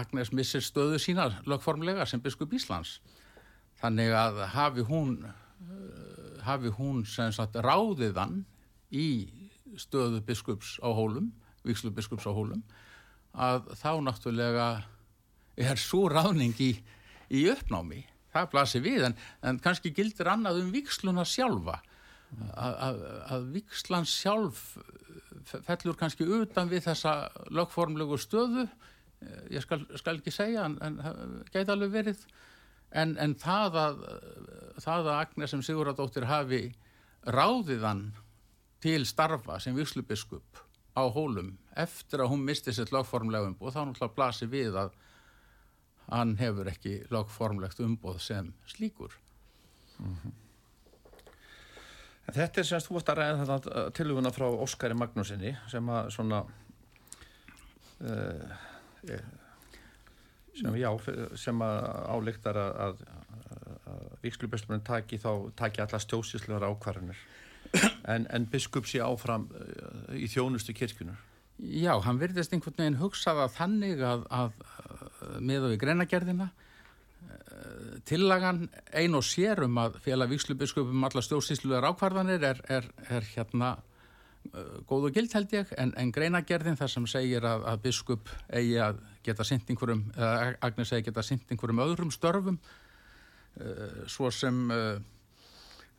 [0.00, 3.00] Agnes missir stöðu sína lögformlega sem biskup Íslands.
[3.80, 8.44] Þannig að hafi hún uh, hafi hún sem sagt ráðiðan
[8.90, 9.28] í
[9.78, 11.30] stöðu biskups á hólum,
[11.66, 12.62] vikslu biskups á hólum
[13.30, 14.68] að þá náttúrulega
[15.60, 16.72] er svo ráning í,
[17.30, 18.02] í uppnámi.
[18.30, 21.80] Það blasir við en, en kannski gildir annað um viksluna sjálfa.
[22.54, 24.78] Að vikslan sjálf
[25.50, 27.14] fellur kannski utan við þessa
[27.50, 28.68] lögformlegu stöðu,
[29.50, 32.22] ég skal, skal ekki segja en, en gæti alveg verið,
[32.94, 34.04] en, en það, að,
[34.84, 36.62] það að Agnes sem Siguradóttir hafi
[37.26, 38.06] ráðiðan
[38.80, 40.62] til starfa sem vikslubiskup
[40.96, 44.94] á hólum eftir að hún misti sitt lögformlega umbúð þá náttúrulega blasir við að
[46.10, 49.18] hann hefur ekki lögformlegt umbúð sem slíkur
[49.98, 50.38] mm -hmm.
[52.30, 56.44] Þetta er semst þú varst að ræða þetta tiluguna frá Óskari Magnúsinni sem að svona
[58.00, 58.54] uh,
[60.54, 60.90] sem já
[61.36, 61.78] sem að
[62.14, 63.02] álíktar að, að,
[63.86, 67.16] að vikslubiskupunum taki þá taki alla stjósislegar ákvarðanir
[68.08, 71.20] en, en biskup sé áfram uh, í þjónustu kirkunar
[71.60, 74.54] Já, hann verðist einhvern veginn hugsaða þannig að, að
[75.44, 78.64] með og við greinagerðina uh, tillagan
[78.96, 83.76] ein og sér um að félag vikslubiskup um alla stjórnsýsluðar ákvarðanir er, er, er hérna
[84.88, 88.78] góð og gild held ég en, en greinagerðin þar sem segir að, að biskup eigi
[88.80, 92.56] að geta synt einhverjum, eða Agnes eigi að geta synt einhverjum öðrum störfum
[94.08, 94.62] svo sem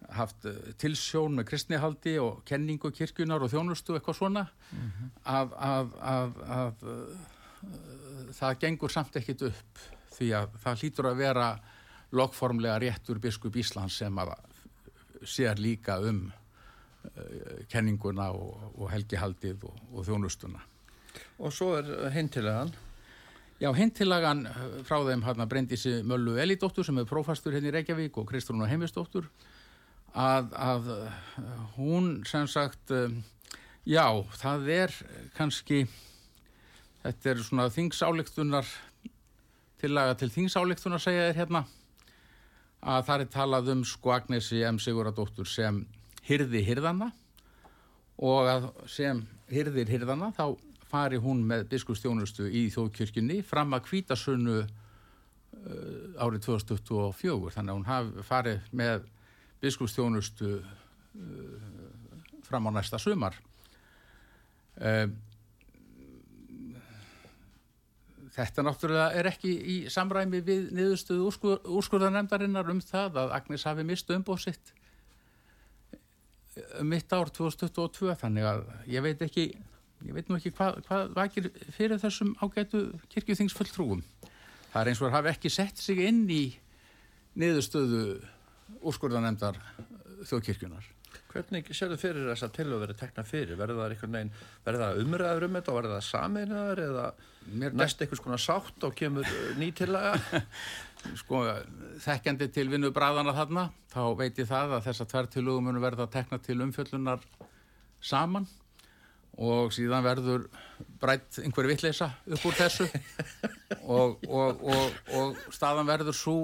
[0.09, 4.45] haft eh, tilsjón með kristnihaldi og kenningu kirkjunar og þjónustu eitthvað svona.
[4.71, 5.09] Mm -hmm.
[5.23, 9.79] að, að, að, að uh, það gengur samt ekkit upp
[10.17, 11.47] því að það hlýtur að vera
[12.11, 14.33] lokformlega réttur biskup Íslands sem að
[15.23, 20.59] sér líka um uh, kenninguna og, og helgihaldið og, og þjónustuna.
[21.39, 22.71] Og svo er hintilegan
[23.61, 24.47] Já, hintilegan
[24.87, 28.15] frá þeim hann að brendi sér Möllu Elidóttur sem er prófastur henni hérna í Reykjavík
[28.17, 29.27] og Kristrún og Heimistóttur
[30.13, 30.89] að, að
[31.77, 32.91] hún sem sagt
[33.87, 34.05] já,
[34.37, 34.95] það er
[35.37, 35.85] kannski
[37.01, 38.67] þetta er svona þingsáleiktunar
[39.81, 41.63] tillaga til þingsáleiktunar segja þér hérna
[42.81, 44.79] að það er talað um sko Agnesi M.
[44.81, 45.83] Siguradóttur sem
[46.25, 47.11] hyrði hyrðana
[48.21, 50.45] og að sem hyrðir hyrðana þá
[50.91, 57.89] fari hún með biskustjónustu í þjóðkirkjunni fram að kvítasunnu uh, árið 2024 þannig að hún
[57.89, 59.07] hafi farið með
[59.61, 61.59] biskupstjónustu uh,
[62.47, 63.37] fram á næsta sumar.
[64.81, 65.15] Um,
[68.31, 73.85] þetta náttúrulega er ekki í samræmi við niðurstöðu úrskur, úrskurðarnemdarinnar um það að Agnes hafi
[73.87, 74.71] mistu umbóð sitt
[76.79, 79.45] um mitt ár 2022 þannig að ég veit ekki
[80.01, 84.01] ég veit nú ekki hvað, hvað vakir fyrir þessum ágætu kirkjuþingsfulltrúum.
[84.71, 86.43] Það er eins og það hafi ekki sett sig inn í
[87.39, 88.05] niðurstöðu
[88.81, 89.59] úrskurðanemdar
[90.29, 90.87] þjóðkirkjunar.
[91.31, 93.59] Hvernig séu þau fyrir þess að til að vera tekna fyrir?
[93.59, 97.05] Verður það umræður um þetta og verður það saminnaður eða
[97.49, 100.41] Mér næst einhvers konar sátt og kemur uh, nýtillaga?
[101.21, 101.41] sko,
[102.03, 106.13] þekkjandi til vinnu bræðana þarna, þá veit ég það að þessa tverrtilugum munum verða að
[106.19, 107.23] tekna til umfjöllunar
[108.01, 108.45] saman
[109.41, 110.45] og síðan verður
[111.01, 112.87] brætt einhverju vittleisa upp úr þessu
[113.97, 116.37] og, og, og, og staðan verður svo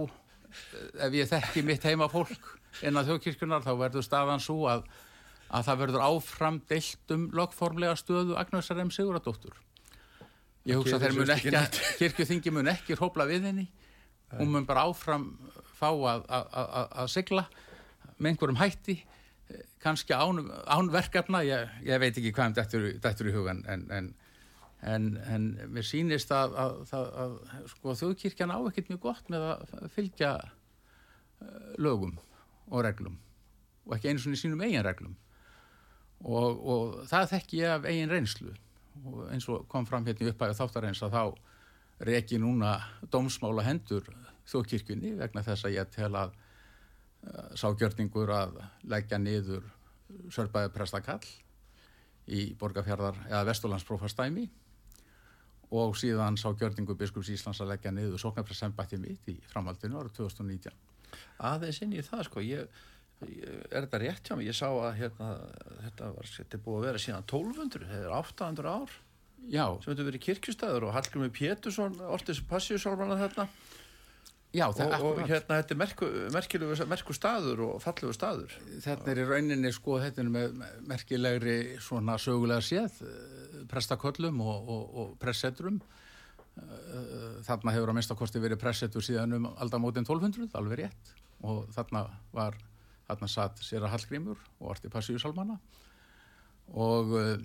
[1.08, 2.52] ef ég þekki mitt heima fólk
[2.86, 4.84] en að þjóðkirkjunar þá verður staðan svo að,
[5.50, 8.92] að það verður áfram deilt um lokformlega stöðu Agnarsar M.
[8.94, 9.58] Siguradóttur
[10.68, 13.68] ég hugsa þeir mun ekki að kirkjuþingi mun ekki hrópla við henni.
[14.36, 15.30] Hún mun bara áfram
[15.78, 17.46] fá að, að, að sigla
[18.18, 18.98] með einhverjum hætti
[19.84, 21.44] kannski án, án verkefna.
[21.48, 24.10] Ég, ég veit ekki hvað um dættur í hugan en, en,
[24.86, 26.58] en, en mér sýnist að,
[26.94, 27.38] að
[27.72, 32.18] sko, þjóðkirkjan á ekkert mjög gott með að fylgja uh, lögum
[32.70, 33.18] og reglum.
[33.88, 35.16] Og ekki einu svona í sínum eigin reglum.
[36.22, 38.54] Og, og það þekk ég af eigin reynslu.
[39.06, 41.24] Og eins og kom fram hérna í uppæðu þáttarins að þá
[42.08, 42.76] reki núna
[43.14, 44.06] dómsmála hendur
[44.48, 49.66] þjóðkirkjunni vegna þess að ég tel að uh, ságjörningur að leggja niður
[50.34, 51.24] sörpaði prestakall
[52.28, 54.46] í borgarfjörðar eða Vesturlandsprófastæmi
[55.76, 60.76] og síðan sá gjörningu biskups Íslands að leggja niður sóknarpressembætti mitt í framhaldinu árið 2019
[61.50, 62.44] aðeins inn í það sko.
[62.46, 62.80] Ég,
[63.28, 65.32] ég, er þetta rétt hjá mig, ég sá að hérna,
[65.86, 68.96] þetta var, þetta búið að vera síðan 1200, þetta er 800 ár
[69.48, 69.66] Já.
[69.82, 73.48] sem þetta verið kirkjustæður og Hallgrimur Pétursson orðis passíusálfana þarna
[74.58, 78.56] Já, og, og hérna þetta er merku, merkilegu merku staður og fallegu staður.
[78.82, 80.58] Þetta er í rauninni sko þetta er með
[80.90, 85.78] merkilegri svona sögulega séð eh, prestaköllum og, og, og pressetrum
[86.58, 91.12] Eh, þarna hefur að minnstakosti verið pressetur síðan um aldamótin 1200, alveg rétt.
[91.46, 92.58] Og þarna var
[93.08, 95.60] þarna satt sér að Hallgrímur og Arti Passíusalmanna
[96.76, 97.38] og uh,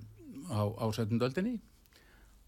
[0.50, 1.60] á, á setjumdöldinni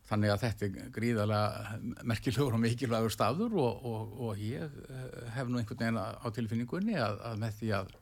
[0.08, 5.48] þannig að þetta er gríðarlega merkilegur og mikilvægur staður og, og, og ég eh, hef
[5.48, 7.94] nú einhvern veginn á tilfinningunni að, að með því að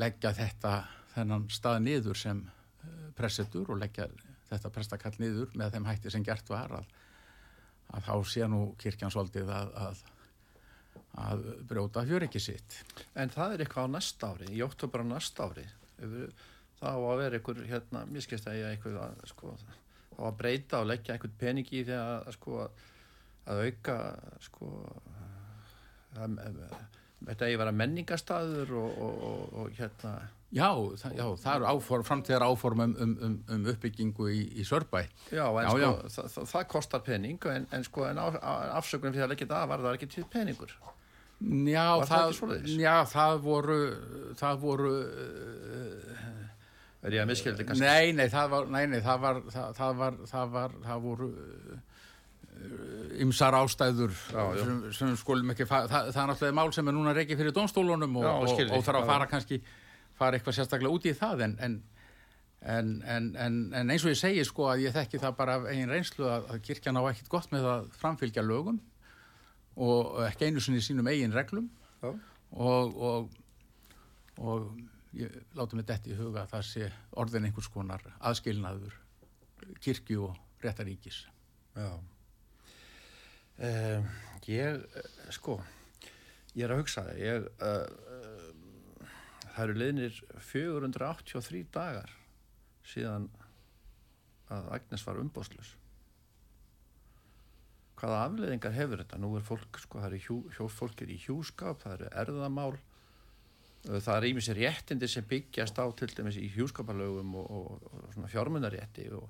[0.00, 0.72] leggja þetta
[1.12, 4.08] þennan stað niður sem eh, pressetur og leggja
[4.48, 6.90] þetta prestakall niður með þeim hætti sem gert var að,
[7.92, 10.04] að þá sé nú kirkjan svolítið að, að,
[11.26, 12.80] að brjóta fjöriki sitt.
[13.18, 15.66] En það er eitthvað á næsta ári, í oktober á næsta ári.
[16.76, 19.82] Það á að vera einhver, hérna, mér skilst að ég eitthvað, að, sko, það
[20.16, 22.62] á að breyta og leggja einhvern pening í því að, sko,
[23.46, 23.96] að auka,
[24.46, 24.70] sko,
[26.16, 26.40] að,
[27.26, 30.16] þetta eigi vera menningastaður og, og, og, og hérna...
[30.54, 35.02] Já, það, já, það eru áform, framtíðar áform um, um, um, uppbyggingu í, í Sörbæ.
[35.34, 35.88] Já, en já, sko, já.
[36.14, 39.82] Það, það, það kostar pening, en, en sko, en afsökunum fyrir að leggja það var
[39.86, 40.76] það ekki til peningur.
[41.66, 41.88] Já,
[43.12, 43.80] það, voru,
[44.38, 44.94] það voru...
[47.04, 47.84] Er ég að miskildi kannski?
[47.84, 51.28] Nei, nei, það var, nei, nei, það var, það var, það var, það voru
[53.20, 54.62] ymsar ástæður já, já.
[54.62, 58.16] sem, sem skulum ekki það, það er náttúrulega mál sem er núna reikið fyrir domstólunum
[58.20, 59.58] og, og, og, og þarf að fara kannski
[60.16, 64.70] fara eitthvað sérstaklega út í það en, en, en, en eins og ég segi sko
[64.72, 67.68] að ég þekki það bara af einn reynslu að, að kirkjan á ekkit gott með
[67.74, 68.80] að framfylgja lögum
[69.76, 71.68] og ekki einu sinni sínum eigin reglum
[72.56, 73.28] og
[74.36, 74.70] og
[75.16, 78.98] ég láta mig dætt í huga að það sé orðin einhvers konar aðskilnaður
[79.80, 81.24] kirkju og réttaríkis
[81.76, 81.90] Já
[83.56, 84.04] Uh,
[84.52, 85.54] ég, uh, sko,
[86.52, 89.06] ég er að hugsa það, ég, uh,
[89.46, 92.12] það eru liðnir 483 dagar
[92.84, 93.30] síðan
[94.52, 95.70] að Agnes var umbóðslus.
[97.96, 99.22] Hvaða afleðingar hefur þetta?
[99.24, 102.76] Nú er fólk, sko, það eru hjú, hjú, fólkir í hjúskap, það eru erðamál,
[103.84, 108.14] það er ímið sér réttindi sem byggjast á til dæmis í hjúskapalögum og, og, og
[108.14, 109.26] svona fjármunarétti og,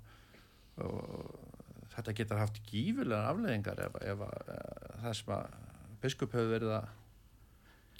[0.84, 1.56] og
[1.96, 5.58] þetta getur haft gífurlega afleðingar ef, ef, ef, ef það sem að
[6.04, 6.94] biskup hefur verið að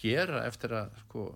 [0.01, 1.26] gera eftir að sko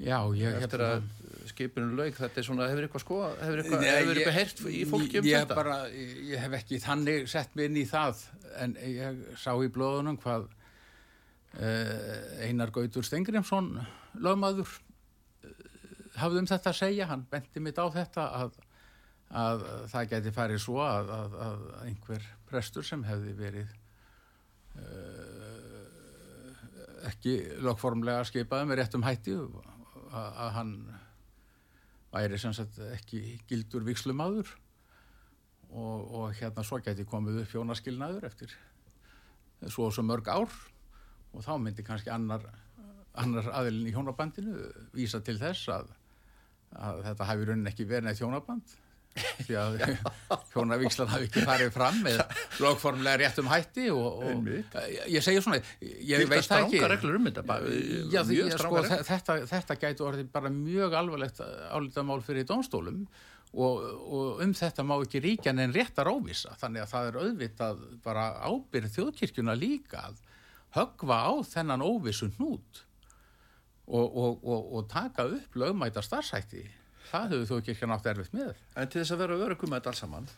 [0.00, 1.02] Já, ég eftir að
[1.50, 5.20] skipunum laug þetta er svona, hefur eitthvað sko hefur eitthvað, hefur eitthvað hert í fólki
[5.20, 5.56] um ég þetta?
[5.58, 8.22] Bara, ég hef ekki þannig sett mig inn í það
[8.62, 10.46] en ég sá í blóðunum hvað
[12.46, 13.72] Einar Gautur Stengrimsson
[14.22, 15.54] lögmaður uh,
[16.20, 18.58] hafði um þetta að segja, hann benti mitt á þetta að
[19.30, 19.60] að
[19.92, 23.68] það geti farið svo að, að, að einhver prestur sem hefði verið
[24.80, 25.84] uh,
[27.10, 30.72] ekki lögformlega skipaði með réttum hætti að, hann
[32.10, 34.50] væri sem sagt ekki gildur vikslumadur
[35.70, 38.56] og, og hérna svo geti komið upp fjónaskilnaður eftir
[39.70, 40.50] svo og svo mörg ár
[41.34, 42.44] og þá myndi kannski annar,
[43.20, 45.90] annar aðilin í hjónabandinu vísa til þess að
[47.08, 48.76] þetta hafi raunin ekki verið neitt hjónaband.
[49.42, 49.80] Því að
[50.52, 52.20] hjónavíkslan hafi ekki farið fram með
[52.62, 54.50] logformlega réttum hætti og, og
[55.10, 56.78] ég segja svona ég veit það ekki.
[57.18, 57.56] um þetta,
[58.14, 63.02] já, því, sko, þetta, þetta gæti orðið bara mjög alvarlegt álítamál fyrir dónstólum
[63.50, 67.84] og, og um þetta má ekki ríkja en réttar óvisa þannig að það er auðvitað
[68.06, 70.22] bara ábyrð þjóðkirkjuna líka að
[70.76, 72.84] högva á þennan óvisun hnút
[73.90, 76.62] og, og taka upp lögmæta starfsætti
[77.10, 78.58] það hefur þú ekki ekki nátt erfitt með.
[78.78, 80.28] En til þess að vera örugum með þetta alls saman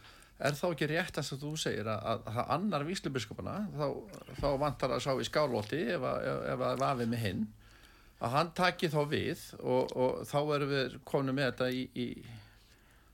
[0.43, 3.87] er þá ekki rétt að þú segir að það annar víslubiskupana þá,
[4.41, 7.45] þá vantar að sá í skálóti ef að vafið með hinn
[8.23, 12.07] að hann taki þá við og, og þá erum við konum með þetta í, í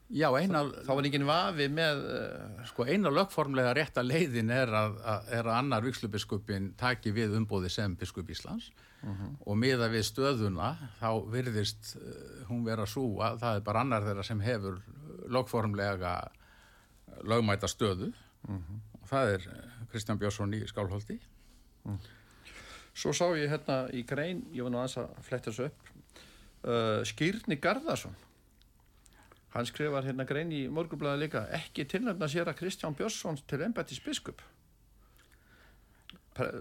[0.09, 4.95] Já, eina, þá er enginn vafi með uh, sko eina lögformlega rétta leiðin er að,
[5.05, 9.19] að, er að annar vikslubbiskupin taki við umbóði sem biskup Íslands uh mhm.
[9.19, 9.35] -huh.
[9.45, 14.07] og miða við stöðuna þá virðist uh, hún vera svo að það er bara annar
[14.07, 14.79] þeirra sem hefur
[15.29, 16.15] lögformlega
[17.23, 18.55] lögmæta stöðu -huh.
[18.55, 18.81] Mhm.
[19.03, 19.43] og það er
[19.93, 21.21] Kristján Björnsson í Skálholti
[21.85, 21.99] -huh.
[22.95, 25.83] Svo sá ég hérna í grein, ég var nú aðeins að fletta þessu upp
[26.65, 28.17] uh, Skýrni Garðarsson
[29.59, 33.99] Hann skrifar hérna grein í morgublaði líka ekki tilnöfna sér að Kristján Björnsson til ennbættis
[34.05, 34.45] biskup.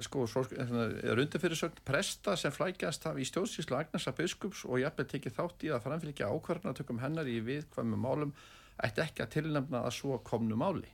[0.01, 5.11] Sko, svo hérna, er undirfyrirsögn presta sem flækjast hafi í stjórnsíslu Agnesa biskups og jafnveg
[5.11, 8.33] tekið þátt í að framfylgja ákvarðanatökum hennar í viðkvæmum málum
[8.81, 10.89] ætti ekki að tilnöfna að svo komnu máli.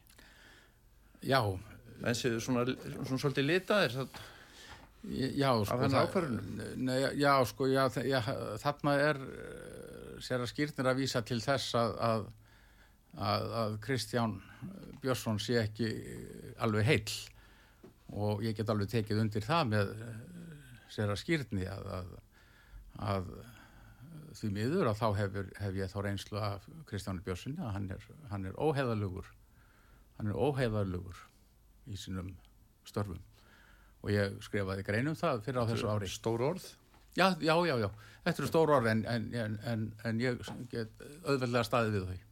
[1.24, 1.40] Já.
[2.04, 4.24] En séu svona, svona svolítið litaðir það
[5.04, 8.20] Já, sko, það, já, sko, já, já,
[8.62, 9.18] þarna er
[10.24, 12.26] sér að skýrnir að vísa til þess að, að,
[13.18, 14.38] að, að Kristján
[15.04, 15.90] Björnsson sé ekki
[16.64, 17.16] alveg heil
[18.14, 19.94] og ég get alveg tekið undir það með
[20.94, 23.32] sér að skýrni að
[24.34, 28.12] því miður að þá hefur, hef ég þá reynslu af Kristján Björnsson að hann er,
[28.32, 29.30] hann er óheðalugur
[30.18, 31.20] hann er óheiðarlugur
[31.90, 32.34] í sínum
[32.88, 33.20] störfum.
[34.04, 36.10] Og ég skrifaði greinum það fyrir á þessu ári.
[36.12, 36.66] Stór orð.
[37.18, 37.90] Já, já, já, já,
[38.26, 40.40] þetta eru stór orð en, en, en, en, en ég
[40.72, 42.30] get auðveldlega staðið við þau.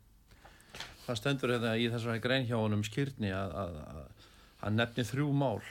[1.05, 4.27] Það stendur hérna í þessari grein hjá honum skýrni að, að, að
[4.61, 5.61] hann nefni þrjú mál.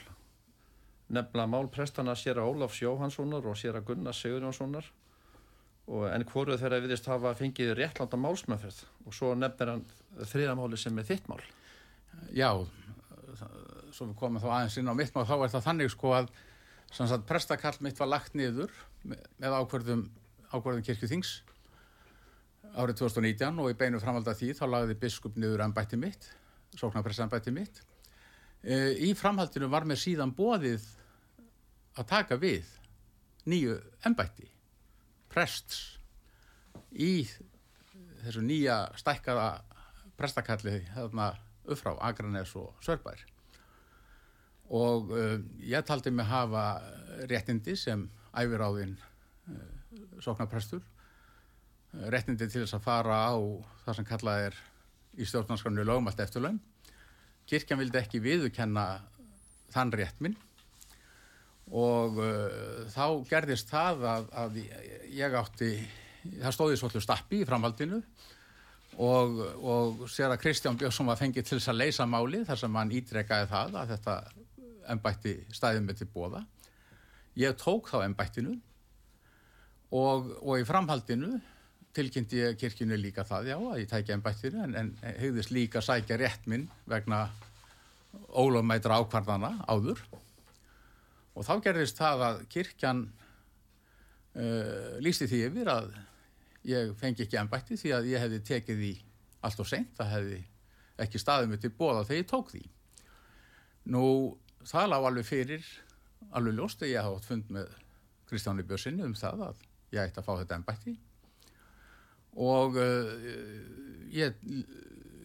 [1.11, 4.91] Nefna mál prestana sér að Ólafs Jóhanssonar og sér að Gunnar Sigurjónssonar.
[5.91, 9.81] Og en hvoru þeirra viðist hafa fengið réttlanda málsmöfrið og svo nefnir hann
[10.29, 11.41] þriðamáli sem er þitt mál.
[12.35, 12.51] Já,
[13.91, 16.31] svo við komum þá aðeins inn á mitt mál, þá er það þannig sko að
[17.27, 18.71] prestakall mitt var lagt niður
[19.07, 20.03] með, ákvörðum,
[20.51, 21.39] ákvörðum kirkjuþings
[22.71, 26.29] árið 2019 og í beinu framvalda því þá lagði biskup niður embætti mitt,
[26.79, 27.81] sóknarprestambætti mitt.
[28.63, 30.85] E, í framhaldinu var mér síðan bóðið
[31.99, 32.69] að taka við
[33.49, 33.75] nýju
[34.07, 34.47] embætti,
[35.31, 35.81] prests,
[36.93, 37.25] í
[38.21, 39.49] þessu nýja stækkaða
[40.19, 41.31] prestakalli þarna
[41.65, 43.21] upp frá Akranes og Sörbær
[44.71, 45.37] og uh,
[45.67, 46.81] ég taldi mig hafa
[47.27, 48.05] réttindi sem
[48.37, 53.35] æfiráðin uh, sóknarprestur uh, réttindi til þess að fara á
[53.85, 54.59] það sem kallað er
[55.19, 56.61] í stjórnarskranu lögumalt eftirlaun.
[57.49, 58.85] Kirkjan vildi ekki viðukenna
[59.73, 60.37] þann rétt minn
[61.71, 64.61] og uh, þá gerðist það að, að
[65.15, 65.73] ég átti
[66.21, 68.01] það stóði svolítið stappi í framhaldinu
[69.01, 72.79] og, og sér að Kristján Björnsson var fengið til þess að leysa máli þar sem
[72.79, 74.17] hann ítrekkaði það að þetta
[74.91, 76.43] embætti stæðum með til bóða
[77.39, 78.57] ég tók þá embættinu
[79.91, 81.37] og, og í framhaldinu
[81.95, 86.19] tilkynnti ég kirkjunu líka það já að ég tækja embættinu en, en hegðist líka sækja
[86.19, 87.25] rétt minn vegna
[88.31, 89.99] ólöfmætra ákvarðana áður
[91.35, 93.03] og þá gerðist það að kirkjan
[94.35, 95.93] uh, lýsti því yfir að
[96.67, 98.91] ég fengi ekki ennbætti því að ég hefði tekið því
[99.41, 100.39] allt og seint, það hefði
[101.01, 102.61] ekki staðið mig til bóða þegar ég tók því.
[103.93, 104.03] Nú,
[104.69, 105.69] það lág alveg fyrir,
[106.31, 107.71] alveg ljóst að ég hafa átt fund með
[108.29, 110.95] Kristjáni Björnsinni um það að ég ætti að fá þetta ennbætti
[112.41, 113.11] og uh,
[114.13, 114.37] ég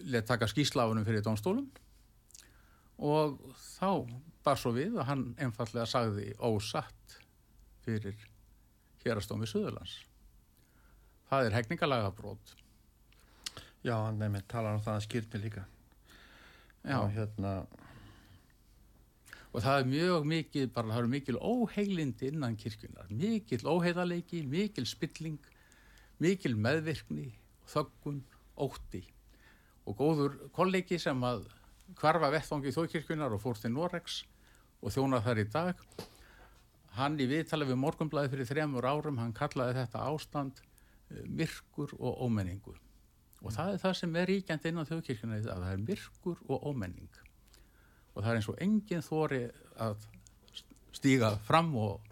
[0.06, 1.68] let taka skýslafunum fyrir dónstólum
[2.96, 3.38] og
[3.76, 4.06] þá
[4.46, 7.18] bar svo við að hann einfallega sagði ósatt
[7.86, 8.18] fyrir
[9.04, 9.98] hérastómi Suðurlands
[11.30, 12.56] það er hegningalega brot
[13.86, 15.62] Já, nefnir talar um það að skýrni líka.
[16.82, 16.96] Já.
[16.98, 17.52] Og hérna,
[19.56, 24.84] og það er mjög mikið, bara það eru mikil óheilindi innan kirkjunar, mikil óheilaleiki, mikil
[24.84, 25.38] spilling,
[26.20, 27.30] mikil meðvirkni,
[27.72, 28.20] þöggun,
[28.60, 29.00] ótti.
[29.88, 31.46] Og góður kollegi sem að
[31.96, 34.24] hvarfa vettfangi þókirkjunar og fór til Norex
[34.82, 35.80] og þjóna þar í dag
[36.98, 42.20] hann í viðtali við morgunblæði fyrir þremur árum, hann kallaði þetta ástand eh, myrkur og
[42.26, 42.76] ómenningu.
[43.40, 47.25] Og það er það sem er ríkjandi innan þjóðkirkjuna að það er myrkur og ómenning
[48.16, 49.42] og það er eins og enginn þóri
[49.84, 50.06] að
[50.96, 52.10] stíga fram og,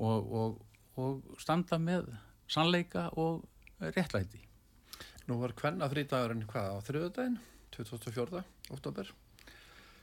[0.00, 0.58] og, og,
[0.96, 2.08] og standa með
[2.48, 3.44] sannleika og
[3.78, 4.40] réttlæti.
[5.28, 7.34] nú var hvenna frítagurinn hvað á þriðudaginn,
[7.76, 8.40] 24.
[8.72, 9.10] oktober.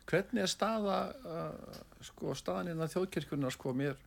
[0.05, 3.97] Hvernig er staða, uh, sko, staðan innan þjóðkirkjuna, sko, mér,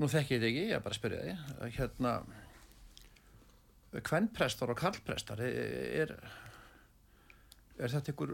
[0.00, 2.14] nú þekki ég þetta ekki, ég er bara að spyrja að hérna,
[4.08, 6.14] hvennprestar og kallprestar, er,
[7.76, 8.32] er þetta ykkur,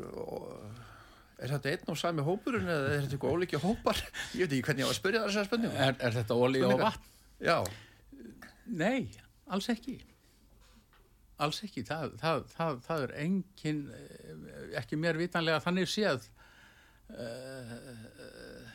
[1.42, 3.98] er þetta einn og sami hópurinn eða er þetta ykkur ólíkja hópar?
[4.32, 5.76] Ég veit ekki hvernig ég á að spyrja þessar spurningu.
[5.86, 6.96] Er, er þetta olí og Spurningar?
[6.96, 7.10] vatn?
[7.44, 7.58] Já,
[8.66, 9.02] Nei,
[9.52, 9.98] alls ekki.
[11.44, 11.84] Alls ekki.
[11.86, 13.82] Það, það, það, það er engin,
[14.80, 16.24] ekki mér vitanlega þannig séð
[17.12, 18.72] uh,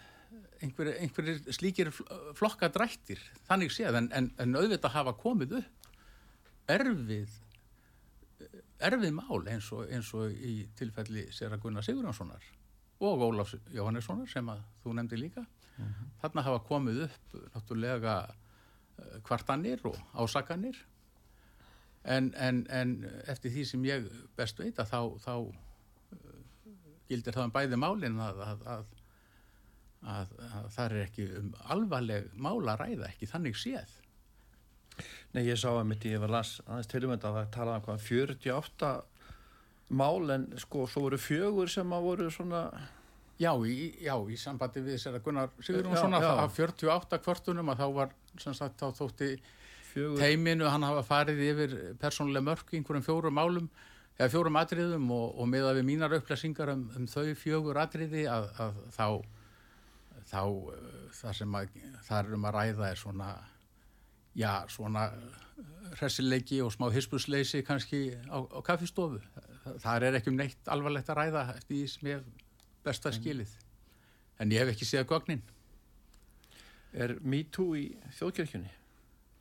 [0.62, 2.08] einhverjir einhver slíkir fl-
[2.38, 5.90] flokkadrættir, þannig séð, en, en, en auðvitað hafa komið upp
[6.72, 7.34] erfið
[8.88, 12.46] erfið mál eins og, eins og í tilfelli Sera Gunnar Sigurjónssonar
[13.02, 15.46] og Ólafs Jóhannessonar sem að þú nefndi líka.
[16.22, 20.78] Þarna hafa komið upp náttúrulega eh, kvartanir og ásakanir
[22.04, 22.96] en, en, en
[23.30, 25.34] eftir því sem ég best veit að þá, þá
[26.18, 26.36] eh,
[27.10, 28.86] gildir það um bæði málin að, að, að,
[30.16, 33.98] að, að það er ekki um alvarleg mál að ræða, ekki þannig séð.
[35.36, 37.82] Nei, ég sá að mitt ég var las aðeins til um þetta að það talaði
[37.82, 38.90] um hvað 48
[40.02, 42.66] mál en sko svo voru fjögur sem að voru svona
[43.42, 46.34] Já, í, já, í sambandi við þessara Gunnar Sigurjónsson Já, að já.
[46.38, 49.30] það 48 kvartunum að þá var sem sagt þá þótti
[49.92, 53.72] fjögur teiminu hann hafa farið yfir persónulega mörk í einhverjum fjórum málum
[54.20, 58.52] eða fjórum atriðum og, og meða við mínar upplýsingar um, um þau fjögur atriði að,
[58.62, 59.08] að þá
[60.30, 60.78] þá uh,
[61.18, 61.76] það sem að
[62.06, 63.32] það er um að ræða er svona
[64.36, 65.10] já, svona
[66.00, 69.20] hressileiki og smá hispusleysi kannski á, á kaffistofu.
[69.80, 72.46] Það er ekki um neitt alvarlegt að ræða eftir því sem ég hef
[72.86, 73.56] best að skilið.
[74.40, 75.44] En ég hef ekki séð gögnin.
[76.94, 77.86] Er MeToo í
[78.18, 78.72] þjóðkirkjunni?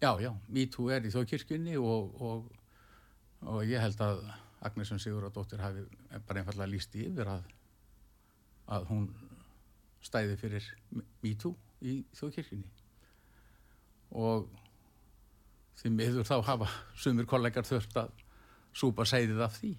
[0.01, 2.53] Já, já, MeToo er í þjóðkirkjunni og, og,
[3.47, 4.23] og ég held að
[4.61, 5.87] Agnesson Siguradóttir hafi
[6.29, 7.47] bara einfallega líst yfir að,
[8.69, 9.09] að hún
[10.05, 10.69] stæði fyrir
[11.25, 12.69] MeToo í þjóðkirkjunni.
[14.21, 14.49] Og
[15.81, 16.69] því miður þá hafa
[16.99, 18.11] sumir kollegar þurft að
[18.77, 19.71] súpa segðið af því.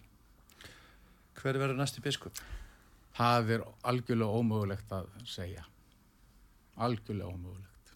[1.42, 2.40] Hver verður næsti biskup?
[3.18, 5.66] Það er algjörlega ómögulegt að segja.
[6.82, 7.94] Algjörlega ómögulegt.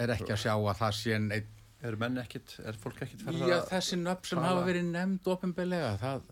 [0.00, 1.56] Er ekki að sjá að það sé neitt...
[1.80, 3.50] Er menn ekkit, er fólk ekkit ferða að...
[3.54, 6.26] Já, þessi nöfn sem hafa verið nefnd ofinbelega, það,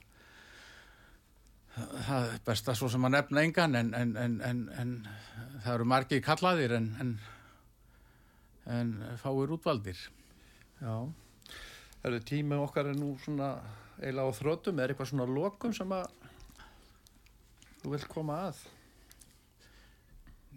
[2.05, 4.13] það er best að svo sem að nefna engan en, en,
[4.45, 4.93] en, en
[5.65, 7.15] það eru margi kallaðir en
[9.23, 10.01] fáir útvaldir.
[10.79, 10.95] Já,
[11.99, 13.55] það eru tíma okkar er nú svona
[13.99, 16.11] eiginlega á þrótum, er eitthvað svona lokum sem að
[17.83, 18.61] þú vilt koma að?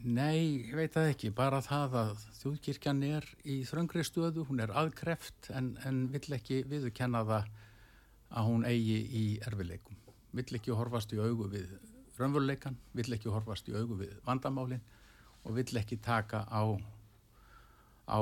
[0.02, 4.74] Nei, ég veit það ekki, bara það að þjóðkirkjan er í þröngri stöðu, hún er
[4.74, 7.52] aðkreft en, en vill ekki viðkenna það
[8.32, 10.00] að hún eigi í erfileikum.
[10.34, 11.76] Vill ekki horfast í augu við
[12.18, 14.82] raunveruleikan, vill ekki horfast í augu við vandamálinn
[15.46, 16.66] og vill ekki taka á,
[18.08, 18.20] á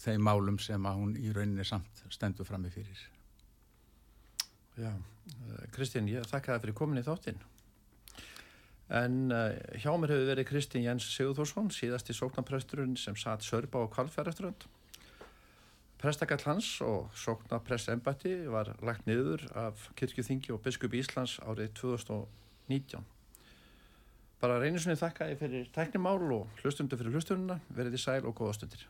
[0.00, 3.06] þeim málum sem að hún í rauninni samt stendur fram með fyrir.
[4.80, 7.40] Já, eh, Kristinn, ég þakka það fyrir komin í þáttinn.
[8.90, 13.92] En uh, hjá mér hefur verið Kristinn Jens Sigurðursson, síðasti sóknarpresturinn sem satt sörba á
[13.92, 14.66] kvalfjörðarströnd.
[16.00, 23.06] Prestakall hans og sóknarprestembætti var lagt niður af Kirkjuþingi og Biskup Íslands árið 2019.
[24.40, 28.54] Bara reynisunni þakka ég fyrir tæknimál og hlustundu fyrir hlustununa, verið í sæl og góða
[28.56, 28.86] stundir.